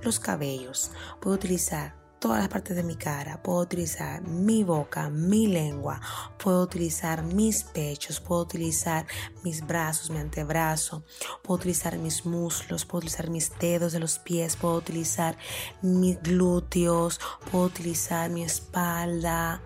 los 0.02 0.18
cabellos, 0.18 0.90
puedo 1.20 1.36
utilizar 1.36 1.98
todas 2.18 2.38
las 2.40 2.48
partes 2.48 2.76
de 2.76 2.82
mi 2.82 2.96
cara, 2.96 3.40
puedo 3.42 3.60
utilizar 3.60 4.22
mi 4.22 4.64
boca, 4.64 5.08
mi 5.08 5.46
lengua, 5.46 6.00
puedo 6.36 6.62
utilizar 6.62 7.22
mis 7.22 7.62
pechos, 7.62 8.20
puedo 8.20 8.42
utilizar 8.42 9.06
mis 9.44 9.64
brazos, 9.64 10.10
mi 10.10 10.18
antebrazo, 10.18 11.04
puedo 11.42 11.58
utilizar 11.58 11.96
mis 11.98 12.26
muslos, 12.26 12.84
puedo 12.84 12.98
utilizar 12.98 13.30
mis 13.30 13.56
dedos 13.58 13.92
de 13.92 14.00
los 14.00 14.18
pies, 14.18 14.56
puedo 14.56 14.74
utilizar 14.74 15.38
mis 15.80 16.20
glúteos, 16.20 17.20
puedo 17.50 17.66
utilizar 17.66 18.30
mi 18.30 18.42
espalda, 18.42 19.62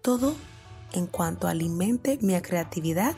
todo 0.00 0.34
en 0.92 1.06
cuanto 1.06 1.48
alimente 1.48 2.18
mi 2.20 2.40
creatividad, 2.40 3.14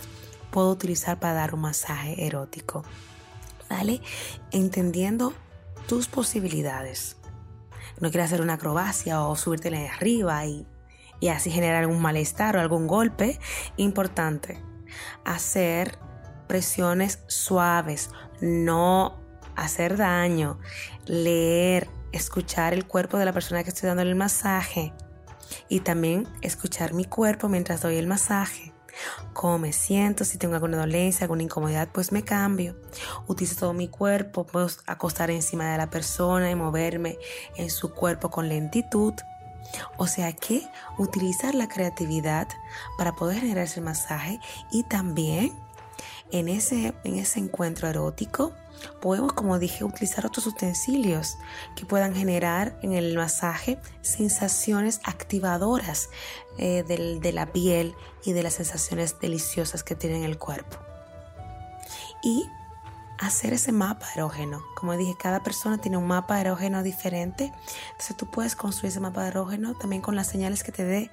puedo 0.51 0.71
utilizar 0.71 1.19
para 1.19 1.35
dar 1.35 1.55
un 1.55 1.61
masaje 1.61 2.27
erótico. 2.27 2.85
¿Vale? 3.69 4.03
Entendiendo 4.51 5.33
tus 5.87 6.07
posibilidades 6.07 7.17
no 8.03 8.11
quieres 8.11 8.27
hacer 8.27 8.41
una 8.41 8.55
acrobacia 8.55 9.23
o 9.23 9.37
subirte 9.37 9.71
de 9.71 9.89
arriba 9.89 10.45
y, 10.45 10.67
y 11.21 11.29
así 11.29 11.53
generar 11.53 11.83
algún 11.83 12.03
malestar 12.03 12.57
o 12.57 12.61
algún 12.61 12.89
golpe, 12.89 13.39
importante, 13.77 14.61
hacer 15.25 15.99
presiones 16.49 17.21
suaves, 17.29 18.11
no 18.41 19.21
hacer 19.55 19.97
daño, 19.97 20.59
leer, 21.07 21.89
escuchar 22.11 22.75
el 22.75 22.87
cuerpo 22.87 23.19
de 23.19 23.25
la 23.25 23.33
persona 23.33 23.63
que 23.63 23.71
estoy 23.71 23.87
dando 23.87 24.03
el 24.03 24.17
masaje 24.17 24.93
y 25.69 25.81
también 25.81 26.29
escuchar 26.41 26.95
mi 26.95 27.05
cuerpo 27.05 27.49
mientras 27.49 27.83
doy 27.83 27.97
el 27.97 28.07
masaje 28.07 28.73
cómo 29.33 29.59
me 29.59 29.73
siento, 29.73 30.25
si 30.25 30.39
tengo 30.39 30.55
alguna 30.55 30.79
dolencia, 30.79 31.25
alguna 31.25 31.43
incomodidad, 31.43 31.89
pues 31.93 32.13
me 32.13 32.23
cambio. 32.23 32.77
Utilizo 33.27 33.57
todo 33.57 33.73
mi 33.73 33.89
cuerpo, 33.89 34.47
puedo 34.47 34.69
acostar 34.87 35.31
encima 35.31 35.71
de 35.73 35.79
la 35.79 35.91
persona 35.91 36.51
y 36.51 36.55
moverme 36.55 37.19
en 37.57 37.71
su 37.71 37.93
cuerpo 37.93 38.31
con 38.31 38.49
lentitud. 38.49 39.15
O 39.97 40.07
sea 40.07 40.33
que 40.33 40.67
utilizar 40.99 41.55
la 41.55 41.69
creatividad 41.69 42.49
para 42.99 43.15
poder 43.15 43.41
generar 43.41 43.65
ese 43.65 43.81
masaje 43.81 44.41
y 44.71 44.83
también 44.85 45.53
en 46.31 46.49
ese, 46.49 46.95
en 47.05 47.17
ese 47.17 47.39
encuentro 47.39 47.89
erótico 47.89 48.53
podemos, 49.01 49.33
como 49.33 49.59
dije, 49.59 49.85
utilizar 49.85 50.27
otros 50.27 50.47
utensilios 50.47 51.39
que 51.77 51.87
puedan 51.87 52.15
generar 52.15 52.79
en 52.83 52.93
el 52.93 53.17
masaje 53.17 53.79
sensaciones 54.01 55.01
activadoras 55.05 56.09
eh, 56.59 56.83
de 56.83 57.33
la 57.33 57.53
piel 57.53 57.95
y 58.25 58.33
de 58.33 58.43
las 58.43 58.55
sensaciones 58.55 59.19
deliciosas 59.21 59.83
que 59.85 59.95
tiene 59.95 60.19
en 60.19 60.25
el 60.25 60.39
cuerpo. 60.39 60.79
Y 62.23 62.49
hacer 63.19 63.53
ese 63.53 63.73
mapa 63.73 64.07
erógeno. 64.15 64.63
Como 64.75 64.97
dije, 64.97 65.15
cada 65.19 65.43
persona 65.43 65.79
tiene 65.79 65.97
un 65.97 66.07
mapa 66.07 66.41
erógeno 66.41 66.83
diferente. 66.83 67.53
Entonces 67.93 68.17
tú 68.17 68.27
puedes 68.27 68.57
construir 68.57 68.91
ese 68.91 69.01
mapa 69.01 69.27
erógeno 69.27 69.75
también 69.75 70.03
con 70.03 70.17
las 70.17 70.27
señales 70.27 70.65
que 70.65 70.73
te 70.73 70.85
dé 70.85 71.11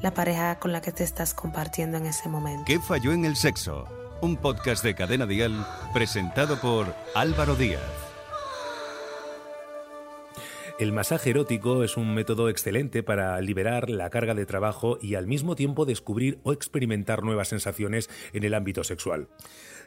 la 0.00 0.12
pareja 0.12 0.58
con 0.58 0.72
la 0.72 0.82
que 0.82 0.92
te 0.92 1.04
estás 1.04 1.32
compartiendo 1.32 1.96
en 1.96 2.06
ese 2.06 2.28
momento. 2.28 2.64
¿Qué 2.66 2.78
falló 2.78 3.12
en 3.12 3.24
el 3.24 3.36
sexo? 3.36 4.05
Un 4.22 4.38
podcast 4.38 4.82
de 4.82 4.94
Cadena 4.94 5.26
Dial 5.26 5.66
presentado 5.92 6.58
por 6.58 6.94
Álvaro 7.14 7.54
Díaz. 7.54 7.82
El 10.78 10.92
masaje 10.92 11.30
erótico 11.30 11.84
es 11.84 11.98
un 11.98 12.14
método 12.14 12.48
excelente 12.48 13.02
para 13.02 13.38
liberar 13.42 13.90
la 13.90 14.08
carga 14.08 14.34
de 14.34 14.46
trabajo 14.46 14.98
y 15.02 15.16
al 15.16 15.26
mismo 15.26 15.54
tiempo 15.54 15.84
descubrir 15.84 16.38
o 16.44 16.52
experimentar 16.52 17.22
nuevas 17.24 17.48
sensaciones 17.48 18.08
en 18.32 18.44
el 18.44 18.54
ámbito 18.54 18.84
sexual. 18.84 19.28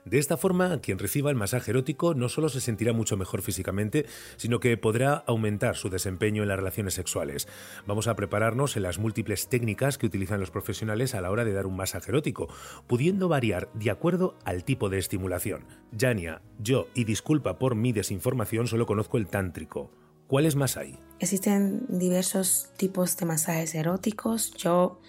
De 0.06 0.18
esta 0.18 0.38
forma, 0.38 0.80
quien 0.82 1.00
reciba 1.00 1.30
el 1.30 1.36
masaje 1.36 1.72
erótico 1.72 2.14
no 2.14 2.30
solo 2.30 2.50
se 2.50 2.62
sentirá 2.62 2.94
mucho 2.94 3.18
mejor 3.18 3.42
físicamente, 3.42 4.06
sino 4.38 4.60
que 4.60 4.78
podrá 4.78 5.14
aumentar 5.14 5.76
su 5.76 5.90
desempeño 5.90 6.44
en 6.44 6.50
las 6.50 6.58
relaciones 6.58 6.94
sexuales. 6.94 7.48
Vamos 7.86 8.08
a 8.08 8.16
prepararnos 8.16 8.78
en 8.78 8.84
las 8.84 9.00
múltiples 9.00 9.48
técnicas 9.50 9.98
que 9.98 10.06
utilizan 10.06 10.40
los 10.40 10.52
profesionales 10.52 11.16
a 11.16 11.22
la 11.22 11.32
hora 11.32 11.46
de 11.46 11.54
dar 11.54 11.66
un 11.66 11.76
masaje 11.76 12.12
erótico, 12.12 12.48
pudiendo 12.88 13.28
variar 13.28 13.70
de 13.74 13.92
acuerdo 13.92 14.38
al 14.46 14.64
tipo 14.64 14.90
de 14.90 14.98
estimulación. 14.98 15.66
Jania, 15.98 16.42
yo, 16.60 16.88
y 16.94 17.04
disculpa 17.04 17.60
por 17.60 17.76
mi 17.76 17.92
desinformación, 17.92 18.68
solo 18.68 18.86
conozco 18.86 19.18
el 19.18 19.28
tántrico. 19.28 19.92
¿Cuáles 20.28 20.56
más 20.56 20.78
hay? 20.78 21.00
Existen 21.20 21.86
diversos 21.90 22.70
tipos 22.78 23.18
de 23.18 23.26
masajes 23.26 23.74
eróticos. 23.74 24.52
Yo 24.52 25.00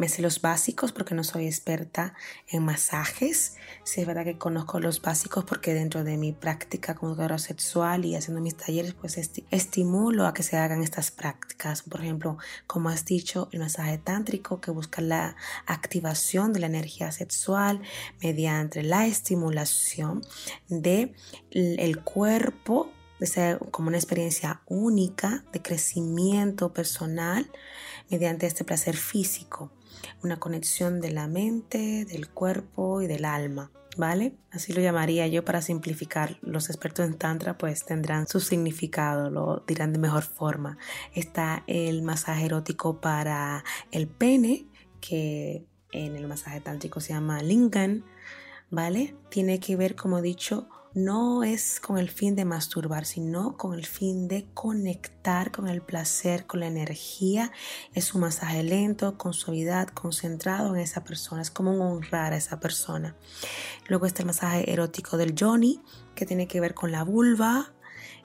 me 0.00 0.08
sé 0.08 0.22
los 0.22 0.40
básicos 0.40 0.92
porque 0.92 1.14
no 1.14 1.22
soy 1.22 1.46
experta 1.46 2.14
en 2.48 2.64
masajes. 2.64 3.56
Sí 3.84 4.00
es 4.00 4.06
verdad 4.06 4.24
que 4.24 4.38
conozco 4.38 4.80
los 4.80 5.02
básicos 5.02 5.44
porque 5.44 5.74
dentro 5.74 6.04
de 6.04 6.16
mi 6.16 6.32
práctica 6.32 6.94
como 6.94 7.12
educadora 7.12 7.36
sexual 7.36 8.06
y 8.06 8.16
haciendo 8.16 8.40
mis 8.40 8.56
talleres, 8.56 8.94
pues 8.94 9.18
estimulo 9.50 10.26
a 10.26 10.32
que 10.32 10.42
se 10.42 10.56
hagan 10.56 10.82
estas 10.82 11.10
prácticas. 11.10 11.82
Por 11.82 12.00
ejemplo, 12.00 12.38
como 12.66 12.88
has 12.88 13.04
dicho, 13.04 13.50
el 13.52 13.60
masaje 13.60 13.98
tántrico 13.98 14.58
que 14.62 14.70
busca 14.70 15.02
la 15.02 15.36
activación 15.66 16.54
de 16.54 16.60
la 16.60 16.66
energía 16.66 17.12
sexual 17.12 17.82
mediante 18.22 18.82
la 18.82 19.06
estimulación 19.06 20.22
de 20.70 21.14
el 21.50 22.02
cuerpo 22.02 22.90
de 23.18 23.26
ser 23.26 23.58
como 23.70 23.88
una 23.88 23.98
experiencia 23.98 24.62
única 24.64 25.44
de 25.52 25.60
crecimiento 25.60 26.72
personal 26.72 27.50
mediante 28.08 28.46
este 28.46 28.64
placer 28.64 28.96
físico, 28.96 29.70
una 30.22 30.38
conexión 30.38 31.00
de 31.00 31.12
la 31.12 31.28
mente, 31.28 32.04
del 32.04 32.28
cuerpo 32.28 33.02
y 33.02 33.06
del 33.06 33.24
alma. 33.24 33.70
¿Vale? 33.96 34.36
Así 34.52 34.72
lo 34.72 34.80
llamaría 34.80 35.26
yo 35.26 35.44
para 35.44 35.60
simplificar. 35.62 36.38
Los 36.42 36.70
expertos 36.70 37.04
en 37.06 37.18
Tantra 37.18 37.58
pues 37.58 37.84
tendrán 37.84 38.28
su 38.28 38.38
significado, 38.38 39.30
lo 39.30 39.64
dirán 39.66 39.92
de 39.92 39.98
mejor 39.98 40.22
forma. 40.22 40.78
Está 41.12 41.64
el 41.66 42.02
masaje 42.02 42.46
erótico 42.46 43.00
para 43.00 43.64
el 43.90 44.06
pene, 44.06 44.66
que 45.00 45.66
en 45.92 46.14
el 46.14 46.28
masaje 46.28 46.60
tántrico 46.60 47.00
se 47.00 47.12
llama 47.14 47.42
Lingam, 47.42 48.04
¿vale? 48.70 49.16
Tiene 49.28 49.58
que 49.58 49.74
ver, 49.74 49.96
como 49.96 50.22
dicho, 50.22 50.68
no 50.92 51.44
es 51.44 51.78
con 51.78 51.98
el 51.98 52.10
fin 52.10 52.34
de 52.34 52.44
masturbar, 52.44 53.04
sino 53.04 53.56
con 53.56 53.74
el 53.74 53.86
fin 53.86 54.26
de 54.26 54.48
conectar 54.54 55.52
con 55.52 55.68
el 55.68 55.82
placer, 55.82 56.46
con 56.46 56.60
la 56.60 56.66
energía. 56.66 57.52
Es 57.94 58.12
un 58.12 58.22
masaje 58.22 58.64
lento, 58.64 59.16
con 59.16 59.32
suavidad, 59.32 59.88
concentrado 59.88 60.74
en 60.74 60.80
esa 60.80 61.04
persona. 61.04 61.42
Es 61.42 61.50
como 61.50 61.70
honrar 61.70 62.32
a 62.32 62.36
esa 62.36 62.58
persona. 62.58 63.14
Luego 63.86 64.06
está 64.06 64.22
el 64.22 64.26
masaje 64.26 64.70
erótico 64.72 65.16
del 65.16 65.36
Johnny, 65.38 65.80
que 66.16 66.26
tiene 66.26 66.48
que 66.48 66.60
ver 66.60 66.74
con 66.74 66.90
la 66.90 67.04
vulva. 67.04 67.72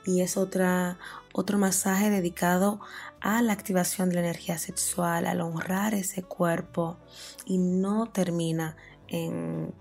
Y 0.07 0.22
es 0.22 0.36
otra, 0.36 0.98
otro 1.34 1.60
masaje 1.60 2.10
dedicado 2.10 2.79
a 3.22 3.43
la 3.43 3.53
activación 3.53 4.10
de 4.10 4.15
la 4.15 4.22
energía 4.22 4.57
sexual, 4.57 5.27
al 5.27 5.41
honrar 5.41 5.93
ese 5.93 6.24
cuerpo. 6.24 6.98
Y 7.45 7.60
no 7.60 8.07
termina 8.07 8.75
en, 9.07 9.72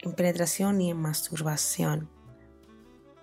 en 0.00 0.12
penetración 0.14 0.78
ni 0.78 0.90
en 0.90 0.96
masturbación. 0.96 2.15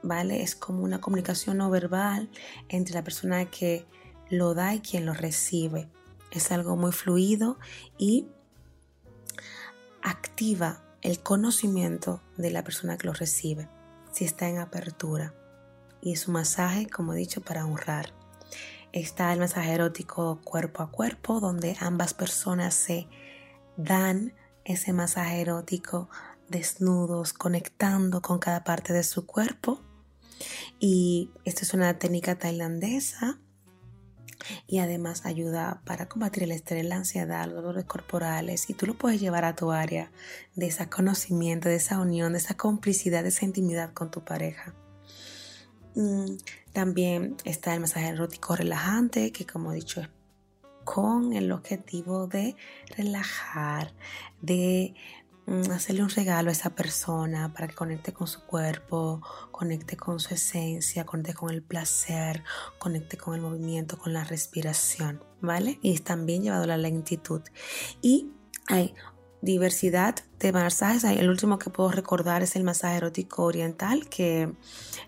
¿Vale? 0.03 0.43
Es 0.43 0.55
como 0.55 0.83
una 0.83 1.01
comunicación 1.01 1.57
no 1.57 1.69
verbal 1.69 2.29
entre 2.69 2.93
la 2.93 3.03
persona 3.03 3.45
que 3.45 3.87
lo 4.29 4.53
da 4.53 4.75
y 4.75 4.81
quien 4.81 5.05
lo 5.05 5.13
recibe. 5.13 5.89
Es 6.31 6.51
algo 6.51 6.75
muy 6.75 6.91
fluido 6.91 7.57
y 7.97 8.27
activa 10.01 10.83
el 11.01 11.19
conocimiento 11.19 12.21
de 12.37 12.51
la 12.51 12.63
persona 12.63 12.97
que 12.97 13.07
lo 13.07 13.13
recibe, 13.13 13.67
si 14.11 14.25
está 14.25 14.47
en 14.47 14.59
apertura. 14.59 15.33
y 16.05 16.17
su 16.17 16.31
masaje, 16.31 16.89
como 16.89 17.13
he 17.13 17.17
dicho, 17.17 17.39
para 17.39 17.65
honrar. 17.65 18.11
Está 18.91 19.31
el 19.31 19.39
masaje 19.39 19.71
erótico 19.71 20.41
cuerpo 20.43 20.83
a 20.83 20.91
cuerpo, 20.91 21.39
donde 21.39 21.77
ambas 21.79 22.13
personas 22.13 22.73
se 22.73 23.07
dan 23.77 24.33
ese 24.65 24.91
masaje 24.91 25.39
erótico 25.39 26.09
desnudos, 26.49 27.31
conectando 27.31 28.21
con 28.21 28.39
cada 28.39 28.65
parte 28.65 28.91
de 28.91 29.03
su 29.03 29.25
cuerpo. 29.25 29.81
Y 30.79 31.29
esta 31.45 31.61
es 31.61 31.73
una 31.73 31.97
técnica 31.99 32.37
tailandesa 32.37 33.39
y 34.67 34.79
además 34.79 35.25
ayuda 35.25 35.81
para 35.85 36.07
combatir 36.07 36.43
el 36.43 36.51
estrés, 36.51 36.85
la 36.85 36.97
ansiedad, 36.97 37.45
los 37.45 37.55
dolores 37.55 37.85
corporales 37.85 38.69
y 38.69 38.73
tú 38.73 38.85
lo 38.85 38.95
puedes 38.95 39.21
llevar 39.21 39.45
a 39.45 39.55
tu 39.55 39.71
área 39.71 40.11
de 40.55 40.67
ese 40.67 40.89
conocimiento, 40.89 41.69
de 41.69 41.75
esa 41.75 41.99
unión, 41.99 42.33
de 42.33 42.39
esa 42.39 42.55
complicidad, 42.55 43.23
de 43.23 43.29
esa 43.29 43.45
intimidad 43.45 43.93
con 43.93 44.11
tu 44.11 44.23
pareja. 44.23 44.73
Mm, 45.95 46.37
también 46.73 47.37
está 47.45 47.73
el 47.73 47.79
masaje 47.79 48.07
erótico 48.07 48.55
relajante, 48.55 49.31
que 49.31 49.45
como 49.45 49.71
he 49.71 49.75
dicho 49.75 50.01
es 50.01 50.09
con 50.83 51.33
el 51.33 51.51
objetivo 51.51 52.27
de 52.27 52.55
relajar, 52.97 53.93
de 54.41 54.93
hacerle 55.71 56.03
un 56.03 56.09
regalo 56.09 56.49
a 56.49 56.53
esa 56.53 56.69
persona 56.69 57.53
para 57.53 57.67
que 57.67 57.75
conecte 57.75 58.13
con 58.13 58.27
su 58.27 58.45
cuerpo, 58.45 59.21
conecte 59.51 59.97
con 59.97 60.19
su 60.19 60.33
esencia, 60.33 61.05
conecte 61.05 61.33
con 61.33 61.49
el 61.49 61.61
placer, 61.61 62.43
conecte 62.79 63.17
con 63.17 63.35
el 63.35 63.41
movimiento, 63.41 63.97
con 63.97 64.13
la 64.13 64.23
respiración, 64.23 65.21
¿vale? 65.41 65.79
Y 65.81 65.97
también 65.99 66.43
llevado 66.43 66.63
a 66.63 66.67
la 66.67 66.77
lentitud. 66.77 67.41
Y 68.01 68.31
hay 68.67 68.93
diversidad 69.41 70.15
de 70.39 70.53
masajes. 70.53 71.03
El 71.03 71.29
último 71.29 71.59
que 71.59 71.69
puedo 71.69 71.91
recordar 71.91 72.41
es 72.43 72.55
el 72.55 72.63
masaje 72.63 72.97
erótico 72.97 73.43
oriental, 73.43 74.07
que 74.07 74.53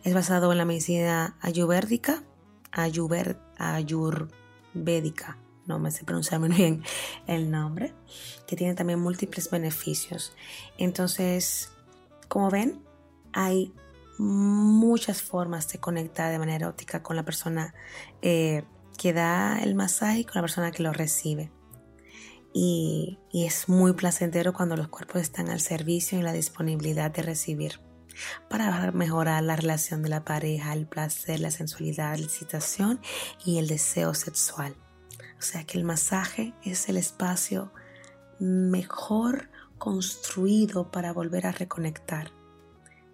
es 0.04 0.14
basado 0.14 0.52
en 0.52 0.58
la 0.58 0.66
medicina 0.66 1.38
ayurvédica, 1.40 2.24
ayurvédica, 2.72 5.38
no 5.66 5.80
me 5.80 5.92
sé 5.92 6.04
pronunciar 6.04 6.40
muy 6.40 6.50
bien 6.50 6.84
el 7.28 7.52
nombre, 7.52 7.94
que 8.48 8.56
tiene 8.56 8.76
también 8.76 9.00
múltiples 9.00 9.50
beneficios. 9.50 10.34
Entonces, 10.78 11.72
como 12.28 12.50
ven, 12.50 12.82
hay 13.34 13.74
muchas 14.18 15.22
formas 15.22 15.68
de 15.70 15.80
conectar 15.80 16.32
de 16.32 16.40
manera 16.40 16.70
óptica 16.70 17.04
con 17.04 17.16
la 17.16 17.24
persona 17.24 17.74
eh, 18.22 18.64
que 18.98 19.14
da 19.14 19.60
el 19.62 19.76
masaje 19.76 20.20
y 20.20 20.24
con 20.24 20.36
la 20.36 20.42
persona 20.42 20.72
que 20.72 20.84
lo 20.84 20.94
recibe. 20.94 21.52
Y, 22.54 23.20
y 23.32 23.46
es 23.46 23.68
muy 23.68 23.94
placentero 23.94 24.54
cuando 24.54 24.78
los 24.78 24.88
cuerpos 24.88 25.22
están 25.22 25.50
al 25.50 25.60
servicio 25.60 26.18
y 26.18 26.22
la 26.22 26.32
disponibilidad 26.32 27.12
de 27.12 27.22
recibir 27.22 27.82
para 28.50 28.92
mejorar 28.92 29.44
la 29.44 29.58
relación 29.58 30.02
de 30.04 30.10
la 30.10 30.24
pareja, 30.24 30.72
el 30.72 30.88
placer, 30.88 31.42
la 31.42 31.52
sensualidad, 31.52 32.18
la 32.18 32.24
excitación 32.24 33.02
y 33.44 33.58
el 33.58 33.68
deseo 33.68 34.14
sexual. 34.14 34.76
O 35.38 35.42
sea 35.42 35.64
que 35.64 35.78
el 35.78 35.84
masaje 35.84 36.54
es 36.64 36.90
el 36.90 36.98
espacio 36.98 37.72
mejor 38.40 39.50
construido 39.78 40.92
para 40.92 41.14
volver 41.14 41.48
a 41.48 41.52
reconectar 41.52 42.32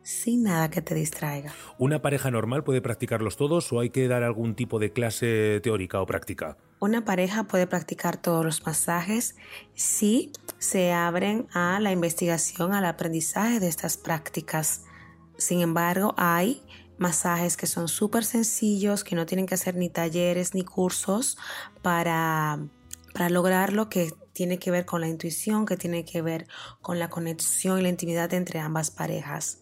sin 0.04 0.44
nada 0.44 0.70
que 0.70 0.82
te 0.82 0.96
distraiga. 0.96 1.54
¿Una 1.78 2.02
pareja 2.02 2.32
normal 2.32 2.64
puede 2.64 2.82
practicarlos 2.82 3.38
todos 3.38 3.72
o 3.72 3.80
hay 3.80 3.90
que 3.90 4.08
dar 4.08 4.24
algún 4.24 4.56
tipo 4.56 4.80
de 4.80 4.92
clase 4.92 5.60
teórica 5.62 6.02
o 6.02 6.06
práctica? 6.06 6.58
Una 6.80 7.06
pareja 7.06 7.44
puede 7.44 7.68
practicar 7.68 8.18
todos 8.18 8.44
los 8.44 8.66
masajes 8.66 9.36
si 9.76 10.32
se 10.58 10.92
abren 10.92 11.48
a 11.54 11.80
la 11.80 11.92
investigación, 11.92 12.74
al 12.74 12.86
aprendizaje 12.86 13.60
de 13.60 13.68
estas 13.68 13.98
prácticas. 13.98 14.86
Sin 15.38 15.62
embargo, 15.62 16.16
hay 16.18 16.64
masajes 17.02 17.58
que 17.58 17.68
son 17.68 17.88
súper 17.88 18.24
sencillos, 18.24 19.04
que 19.04 19.16
no 19.16 19.26
tienen 19.26 19.48
que 19.48 19.56
hacer 19.56 19.76
ni 19.76 19.90
talleres 19.90 20.54
ni 20.54 20.64
cursos 20.64 21.38
para, 21.82 22.60
para 23.14 23.30
lograrlo, 23.30 23.90
que 23.90 24.14
tiene 24.34 24.60
que 24.60 24.72
ver 24.72 24.86
con 24.86 25.02
la 25.02 25.08
intuición, 25.08 25.66
que 25.66 25.78
tiene 25.78 26.06
que 26.06 26.22
ver 26.22 26.48
con 26.82 27.00
la 27.00 27.10
conexión 27.10 27.80
y 27.80 27.82
la 27.82 27.90
intimidad 27.90 28.34
entre 28.34 28.60
ambas 28.60 28.92
parejas. 28.92 29.58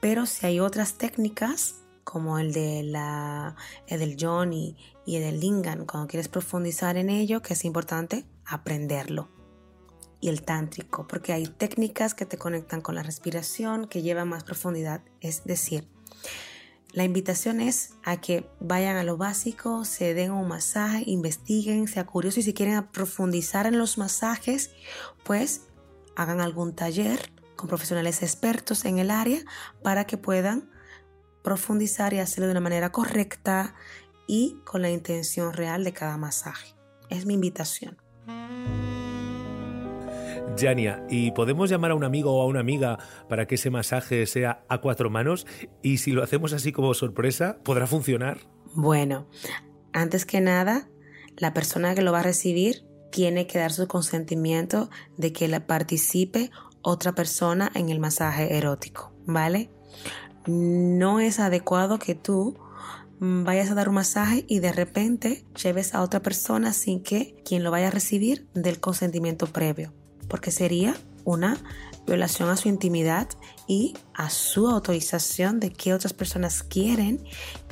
Pero 0.00 0.26
si 0.26 0.46
hay 0.46 0.60
otras 0.60 0.94
técnicas, 0.94 1.76
como 2.04 2.38
el, 2.38 2.52
de 2.52 2.82
la, 2.82 3.56
el 3.86 4.00
del 4.00 4.16
Johnny 4.18 4.76
y 5.06 5.16
el 5.16 5.22
del 5.22 5.40
Lingan, 5.40 5.86
cuando 5.86 6.08
quieres 6.08 6.28
profundizar 6.28 6.96
en 6.96 7.08
ello, 7.08 7.40
que 7.40 7.54
es 7.54 7.64
importante 7.64 8.26
aprenderlo. 8.44 9.28
Y 10.20 10.28
el 10.28 10.42
tántrico, 10.42 11.06
porque 11.08 11.32
hay 11.32 11.46
técnicas 11.46 12.14
que 12.14 12.26
te 12.26 12.36
conectan 12.36 12.82
con 12.82 12.94
la 12.94 13.02
respiración, 13.02 13.86
que 13.86 14.02
llevan 14.02 14.28
más 14.28 14.44
profundidad. 14.44 15.02
Es 15.20 15.44
decir, 15.44 15.88
la 16.92 17.04
invitación 17.04 17.60
es 17.60 17.94
a 18.02 18.20
que 18.20 18.48
vayan 18.58 18.96
a 18.96 19.04
lo 19.04 19.16
básico, 19.16 19.84
se 19.84 20.12
den 20.14 20.32
un 20.32 20.48
masaje, 20.48 21.04
investiguen, 21.06 21.86
sean 21.86 22.06
curiosos 22.06 22.38
y 22.38 22.42
si 22.42 22.54
quieren 22.54 22.84
profundizar 22.88 23.66
en 23.66 23.78
los 23.78 23.96
masajes, 23.96 24.70
pues 25.24 25.68
hagan 26.16 26.40
algún 26.40 26.74
taller 26.74 27.32
con 27.54 27.68
profesionales 27.68 28.22
expertos 28.22 28.84
en 28.84 28.98
el 28.98 29.10
área 29.10 29.40
para 29.82 30.04
que 30.04 30.16
puedan 30.16 30.70
profundizar 31.42 32.12
y 32.12 32.18
hacerlo 32.18 32.46
de 32.46 32.52
una 32.52 32.60
manera 32.60 32.90
correcta 32.90 33.74
y 34.26 34.56
con 34.64 34.82
la 34.82 34.90
intención 34.90 35.52
real 35.52 35.84
de 35.84 35.92
cada 35.92 36.16
masaje. 36.16 36.74
Es 37.08 37.24
mi 37.24 37.34
invitación. 37.34 37.98
Yania, 40.56 41.04
¿y 41.08 41.30
podemos 41.32 41.70
llamar 41.70 41.92
a 41.92 41.94
un 41.94 42.04
amigo 42.04 42.34
o 42.34 42.42
a 42.42 42.46
una 42.46 42.60
amiga 42.60 42.98
para 43.28 43.46
que 43.46 43.54
ese 43.54 43.70
masaje 43.70 44.26
sea 44.26 44.64
a 44.68 44.78
cuatro 44.78 45.10
manos? 45.10 45.46
Y 45.82 45.98
si 45.98 46.12
lo 46.12 46.22
hacemos 46.22 46.52
así 46.52 46.72
como 46.72 46.92
sorpresa, 46.94 47.58
¿podrá 47.62 47.86
funcionar? 47.86 48.38
Bueno, 48.74 49.26
antes 49.92 50.26
que 50.26 50.40
nada, 50.40 50.88
la 51.36 51.54
persona 51.54 51.94
que 51.94 52.02
lo 52.02 52.12
va 52.12 52.20
a 52.20 52.24
recibir 52.24 52.84
tiene 53.10 53.46
que 53.46 53.58
dar 53.58 53.72
su 53.72 53.88
consentimiento 53.88 54.90
de 55.16 55.32
que 55.32 55.48
la 55.48 55.66
participe 55.66 56.50
otra 56.82 57.12
persona 57.14 57.70
en 57.74 57.88
el 57.88 57.98
masaje 57.98 58.56
erótico, 58.56 59.12
¿vale? 59.26 59.70
No 60.46 61.20
es 61.20 61.40
adecuado 61.40 61.98
que 61.98 62.14
tú 62.14 62.58
vayas 63.18 63.70
a 63.70 63.74
dar 63.74 63.88
un 63.88 63.96
masaje 63.96 64.44
y 64.48 64.60
de 64.60 64.72
repente 64.72 65.44
lleves 65.62 65.94
a 65.94 66.02
otra 66.02 66.20
persona 66.20 66.72
sin 66.72 67.02
que 67.02 67.36
quien 67.44 67.62
lo 67.62 67.70
vaya 67.70 67.88
a 67.88 67.90
recibir 67.90 68.46
dé 68.54 68.70
el 68.70 68.80
consentimiento 68.80 69.46
previo 69.46 69.92
porque 70.30 70.50
sería 70.50 70.96
una 71.24 71.58
violación 72.06 72.48
a 72.48 72.56
su 72.56 72.68
intimidad 72.68 73.28
y 73.66 73.94
a 74.14 74.30
su 74.30 74.68
autorización 74.68 75.60
de 75.60 75.72
que 75.72 75.92
otras 75.92 76.14
personas 76.14 76.62
quieren 76.62 77.22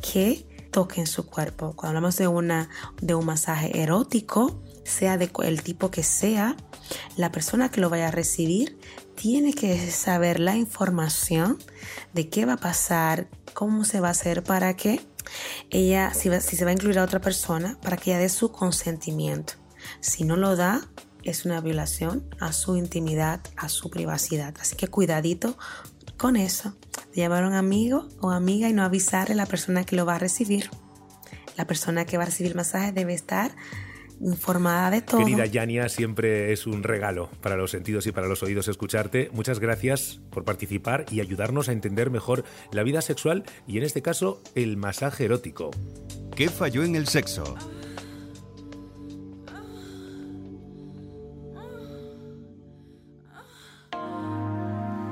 que 0.03 0.47
toquen 0.71 1.07
su 1.07 1.27
cuerpo. 1.27 1.73
Cuando 1.75 1.99
hablamos 1.99 2.16
de, 2.16 2.29
una, 2.29 2.68
de 3.01 3.14
un 3.14 3.25
masaje 3.25 3.81
erótico, 3.81 4.62
sea 4.85 5.16
de 5.16 5.31
el 5.44 5.62
tipo 5.62 5.90
que 5.90 6.03
sea, 6.03 6.57
la 7.16 7.33
persona 7.33 7.71
que 7.71 7.81
lo 7.81 7.90
vaya 7.90 8.09
a 8.09 8.11
recibir 8.11 8.79
tiene 9.14 9.53
que 9.53 9.90
saber 9.90 10.40
la 10.40 10.57
información 10.57 11.59
de 12.12 12.29
qué 12.29 12.44
va 12.44 12.55
a 12.55 12.59
pasar, 12.59 13.29
cómo 13.55 13.85
se 13.85 14.01
va 14.01 14.09
a 14.09 14.12
hacer 14.12 14.44
para 14.44 14.77
que 14.77 15.01
ella, 15.71 16.14
si, 16.14 16.31
si 16.40 16.57
se 16.57 16.64
va 16.64 16.71
a 16.71 16.75
incluir 16.75 16.99
a 16.99 17.05
otra 17.05 17.21
persona, 17.21 17.79
para 17.83 17.97
que 17.97 18.11
ella 18.11 18.21
dé 18.21 18.29
su 18.29 18.53
consentimiento. 18.53 19.55
Si 20.01 20.25
no 20.25 20.37
lo 20.37 20.57
da, 20.57 20.88
es 21.28 21.44
una 21.44 21.60
violación 21.60 22.24
a 22.40 22.52
su 22.52 22.76
intimidad, 22.76 23.40
a 23.56 23.68
su 23.68 23.90
privacidad. 23.90 24.54
Así 24.60 24.76
que 24.76 24.88
cuidadito 24.88 25.56
con 26.16 26.36
eso. 26.36 26.74
Llamar 27.14 27.44
a 27.44 27.48
un 27.48 27.54
amigo 27.54 28.08
o 28.20 28.30
amiga 28.30 28.68
y 28.68 28.72
no 28.72 28.82
avisarle 28.82 29.34
a 29.34 29.36
la 29.36 29.46
persona 29.46 29.84
que 29.84 29.96
lo 29.96 30.06
va 30.06 30.16
a 30.16 30.18
recibir. 30.18 30.70
La 31.56 31.66
persona 31.66 32.04
que 32.04 32.16
va 32.16 32.24
a 32.24 32.26
recibir 32.26 32.52
el 32.52 32.56
masaje 32.56 32.92
debe 32.92 33.14
estar 33.14 33.52
informada 34.20 34.90
de 34.90 35.02
todo. 35.02 35.24
Querida 35.24 35.46
Yania, 35.46 35.88
siempre 35.88 36.52
es 36.52 36.66
un 36.66 36.82
regalo 36.82 37.30
para 37.40 37.56
los 37.56 37.70
sentidos 37.70 38.06
y 38.06 38.12
para 38.12 38.28
los 38.28 38.42
oídos 38.42 38.68
escucharte. 38.68 39.30
Muchas 39.32 39.60
gracias 39.60 40.20
por 40.30 40.44
participar 40.44 41.06
y 41.10 41.20
ayudarnos 41.20 41.68
a 41.68 41.72
entender 41.72 42.10
mejor 42.10 42.44
la 42.72 42.82
vida 42.82 43.02
sexual 43.02 43.44
y 43.66 43.78
en 43.78 43.84
este 43.84 44.02
caso 44.02 44.42
el 44.54 44.76
masaje 44.76 45.24
erótico. 45.24 45.70
¿Qué 46.34 46.48
falló 46.48 46.84
en 46.84 46.96
el 46.96 47.08
sexo? 47.08 47.56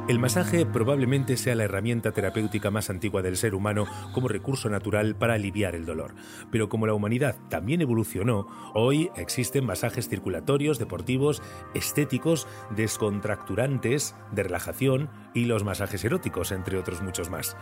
El 0.08 0.20
masaje 0.20 0.64
probablemente 0.64 1.36
sea 1.36 1.56
la 1.56 1.64
herramienta 1.64 2.12
terapéutica 2.12 2.70
más 2.70 2.90
antigua 2.90 3.22
del 3.22 3.36
ser 3.36 3.56
humano 3.56 3.86
como 4.12 4.28
recurso 4.28 4.70
natural 4.70 5.16
para 5.16 5.34
aliviar 5.34 5.74
el 5.74 5.84
dolor. 5.84 6.14
Pero 6.52 6.68
como 6.68 6.86
la 6.86 6.94
humanidad 6.94 7.34
también 7.48 7.80
evolucionó, 7.80 8.46
hoy 8.72 9.10
existen 9.16 9.66
masajes 9.66 10.08
circulatorios, 10.08 10.78
deportivos, 10.78 11.42
estéticos, 11.74 12.46
descontracturantes, 12.70 14.14
de 14.30 14.44
relajación 14.44 15.10
y 15.34 15.46
los 15.46 15.64
masajes 15.64 16.04
eróticos, 16.04 16.52
entre 16.52 16.78
otros 16.78 17.02
muchos 17.02 17.28
más. 17.28 17.56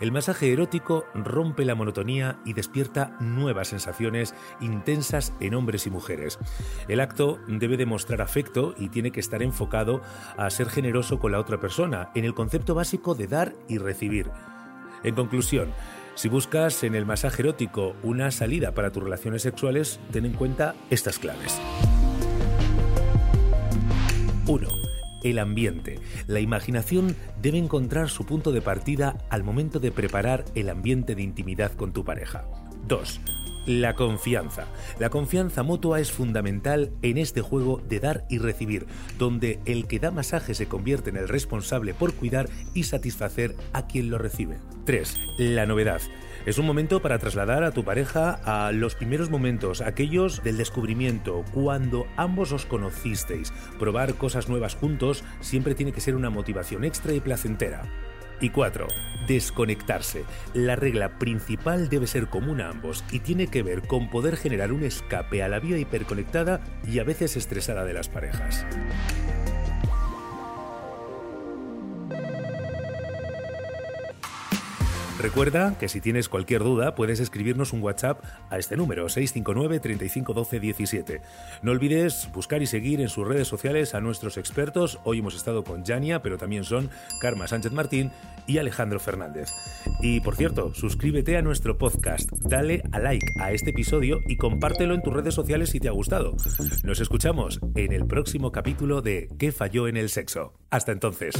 El 0.00 0.12
masaje 0.12 0.52
erótico 0.52 1.04
rompe 1.14 1.64
la 1.64 1.74
monotonía 1.74 2.38
y 2.44 2.52
despierta 2.52 3.16
nuevas 3.18 3.68
sensaciones 3.68 4.36
intensas 4.60 5.32
en 5.40 5.54
hombres 5.54 5.88
y 5.88 5.90
mujeres. 5.90 6.38
El 6.86 7.00
acto 7.00 7.40
debe 7.48 7.76
demostrar 7.76 8.22
afecto 8.22 8.76
y 8.78 8.88
tiene 8.88 9.10
que 9.10 9.18
estar 9.18 9.42
enfocado 9.42 10.00
a 10.36 10.48
ser 10.50 10.68
generoso 10.68 11.18
con 11.18 11.32
la 11.32 11.40
otra 11.40 11.58
persona 11.58 11.87
en 12.14 12.24
el 12.24 12.34
concepto 12.34 12.74
básico 12.74 13.14
de 13.14 13.26
dar 13.26 13.54
y 13.68 13.78
recibir. 13.78 14.30
En 15.04 15.14
conclusión, 15.14 15.72
Si 16.18 16.28
buscas 16.28 16.82
en 16.82 16.96
el 16.96 17.06
masaje 17.06 17.42
erótico 17.42 17.94
una 18.02 18.32
salida 18.32 18.74
para 18.74 18.90
tus 18.90 19.04
relaciones 19.04 19.42
sexuales, 19.42 20.00
ten 20.10 20.26
en 20.26 20.32
cuenta 20.32 20.74
estas 20.90 21.20
claves. 21.20 21.60
1. 24.48 24.68
El 25.22 25.38
ambiente. 25.38 26.00
La 26.26 26.40
imaginación 26.40 27.14
debe 27.40 27.58
encontrar 27.58 28.08
su 28.08 28.26
punto 28.26 28.50
de 28.50 28.60
partida 28.60 29.16
al 29.30 29.44
momento 29.44 29.78
de 29.78 29.92
preparar 29.92 30.44
el 30.56 30.70
ambiente 30.70 31.14
de 31.14 31.22
intimidad 31.22 31.70
con 31.74 31.92
tu 31.92 32.04
pareja. 32.04 32.46
2. 32.88 33.20
La 33.68 33.94
confianza. 33.94 34.64
La 34.98 35.10
confianza 35.10 35.62
mutua 35.62 36.00
es 36.00 36.10
fundamental 36.10 36.90
en 37.02 37.18
este 37.18 37.42
juego 37.42 37.82
de 37.86 38.00
dar 38.00 38.24
y 38.30 38.38
recibir, 38.38 38.86
donde 39.18 39.60
el 39.66 39.86
que 39.86 39.98
da 39.98 40.10
masaje 40.10 40.54
se 40.54 40.68
convierte 40.68 41.10
en 41.10 41.18
el 41.18 41.28
responsable 41.28 41.92
por 41.92 42.14
cuidar 42.14 42.48
y 42.72 42.84
satisfacer 42.84 43.54
a 43.74 43.86
quien 43.86 44.08
lo 44.08 44.16
recibe. 44.16 44.56
3. 44.86 45.18
La 45.36 45.66
novedad. 45.66 46.00
Es 46.46 46.56
un 46.56 46.64
momento 46.64 47.02
para 47.02 47.18
trasladar 47.18 47.62
a 47.62 47.72
tu 47.72 47.84
pareja 47.84 48.40
a 48.42 48.72
los 48.72 48.94
primeros 48.94 49.28
momentos, 49.28 49.82
aquellos 49.82 50.42
del 50.42 50.56
descubrimiento, 50.56 51.44
cuando 51.52 52.06
ambos 52.16 52.52
os 52.52 52.64
conocisteis. 52.64 53.52
Probar 53.78 54.14
cosas 54.14 54.48
nuevas 54.48 54.76
juntos 54.76 55.24
siempre 55.40 55.74
tiene 55.74 55.92
que 55.92 56.00
ser 56.00 56.14
una 56.14 56.30
motivación 56.30 56.84
extra 56.84 57.12
y 57.12 57.20
placentera. 57.20 57.82
Y 58.40 58.50
4. 58.50 58.86
Desconectarse. 59.26 60.24
La 60.54 60.76
regla 60.76 61.18
principal 61.18 61.88
debe 61.88 62.06
ser 62.06 62.28
común 62.28 62.60
a 62.60 62.70
ambos 62.70 63.04
y 63.10 63.20
tiene 63.20 63.48
que 63.48 63.62
ver 63.62 63.82
con 63.82 64.10
poder 64.10 64.36
generar 64.36 64.72
un 64.72 64.84
escape 64.84 65.42
a 65.42 65.48
la 65.48 65.58
vida 65.58 65.78
hiperconectada 65.78 66.60
y 66.86 66.98
a 66.98 67.04
veces 67.04 67.36
estresada 67.36 67.84
de 67.84 67.94
las 67.94 68.08
parejas. 68.08 68.64
Recuerda 75.18 75.76
que 75.80 75.88
si 75.88 76.00
tienes 76.00 76.28
cualquier 76.28 76.62
duda 76.62 76.94
puedes 76.94 77.18
escribirnos 77.18 77.72
un 77.72 77.82
WhatsApp 77.82 78.22
a 78.50 78.58
este 78.58 78.76
número 78.76 79.08
659 79.08 79.80
35 79.80 80.32
12 80.32 80.60
17. 80.60 81.20
No 81.62 81.72
olvides 81.72 82.28
buscar 82.32 82.62
y 82.62 82.66
seguir 82.66 83.00
en 83.00 83.08
sus 83.08 83.26
redes 83.26 83.48
sociales 83.48 83.96
a 83.96 84.00
nuestros 84.00 84.36
expertos. 84.36 85.00
Hoy 85.02 85.18
hemos 85.18 85.34
estado 85.34 85.64
con 85.64 85.84
Jania, 85.84 86.22
pero 86.22 86.38
también 86.38 86.62
son 86.62 86.88
Karma 87.20 87.48
Sánchez 87.48 87.72
Martín 87.72 88.12
y 88.46 88.58
Alejandro 88.58 89.00
Fernández. 89.00 89.50
Y 90.00 90.20
por 90.20 90.36
cierto, 90.36 90.72
suscríbete 90.72 91.36
a 91.36 91.42
nuestro 91.42 91.78
podcast, 91.78 92.30
dale 92.44 92.84
a 92.92 93.00
like 93.00 93.26
a 93.40 93.50
este 93.50 93.70
episodio 93.70 94.20
y 94.28 94.36
compártelo 94.36 94.94
en 94.94 95.02
tus 95.02 95.12
redes 95.12 95.34
sociales 95.34 95.70
si 95.70 95.80
te 95.80 95.88
ha 95.88 95.92
gustado. 95.92 96.36
Nos 96.84 97.00
escuchamos 97.00 97.58
en 97.74 97.92
el 97.92 98.06
próximo 98.06 98.52
capítulo 98.52 99.02
de 99.02 99.28
¿Qué 99.36 99.50
falló 99.50 99.88
en 99.88 99.96
el 99.96 100.10
sexo? 100.10 100.54
Hasta 100.70 100.92
entonces. 100.92 101.34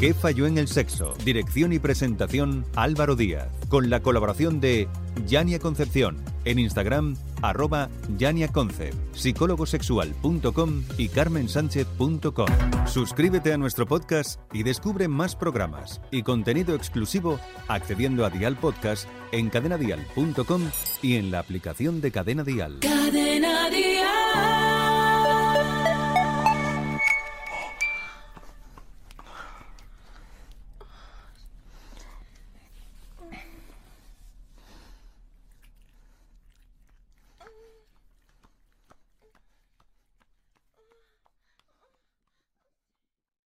¿Qué 0.00 0.12
falló 0.12 0.46
en 0.46 0.58
el 0.58 0.66
sexo? 0.66 1.14
Dirección 1.24 1.72
y 1.72 1.78
presentación 1.78 2.64
Álvaro 3.12 3.16
Díaz. 3.16 3.48
Con 3.68 3.90
la 3.90 4.00
colaboración 4.00 4.60
de 4.60 4.88
Yania 5.26 5.58
Concepción. 5.58 6.22
En 6.44 6.58
Instagram, 6.58 7.16
arroba 7.40 7.88
yaniaconcept, 8.18 8.96
psicólogosexual.com 9.14 10.82
y 10.98 11.08
carmensánchez.com. 11.08 12.46
Suscríbete 12.86 13.52
a 13.52 13.58
nuestro 13.58 13.86
podcast 13.86 14.40
y 14.52 14.62
descubre 14.64 15.08
más 15.08 15.36
programas 15.36 16.00
y 16.10 16.22
contenido 16.22 16.74
exclusivo 16.74 17.38
accediendo 17.68 18.24
a 18.24 18.30
Dial 18.30 18.56
Podcast 18.56 19.08
en 19.30 19.50
cadenadial.com 19.50 20.62
y 21.00 21.16
en 21.16 21.30
la 21.30 21.38
aplicación 21.38 22.00
de 22.00 22.10
Cadena 22.10 22.42
Dial. 22.42 22.78
Cadena 22.80 23.70
Dial. 23.70 24.21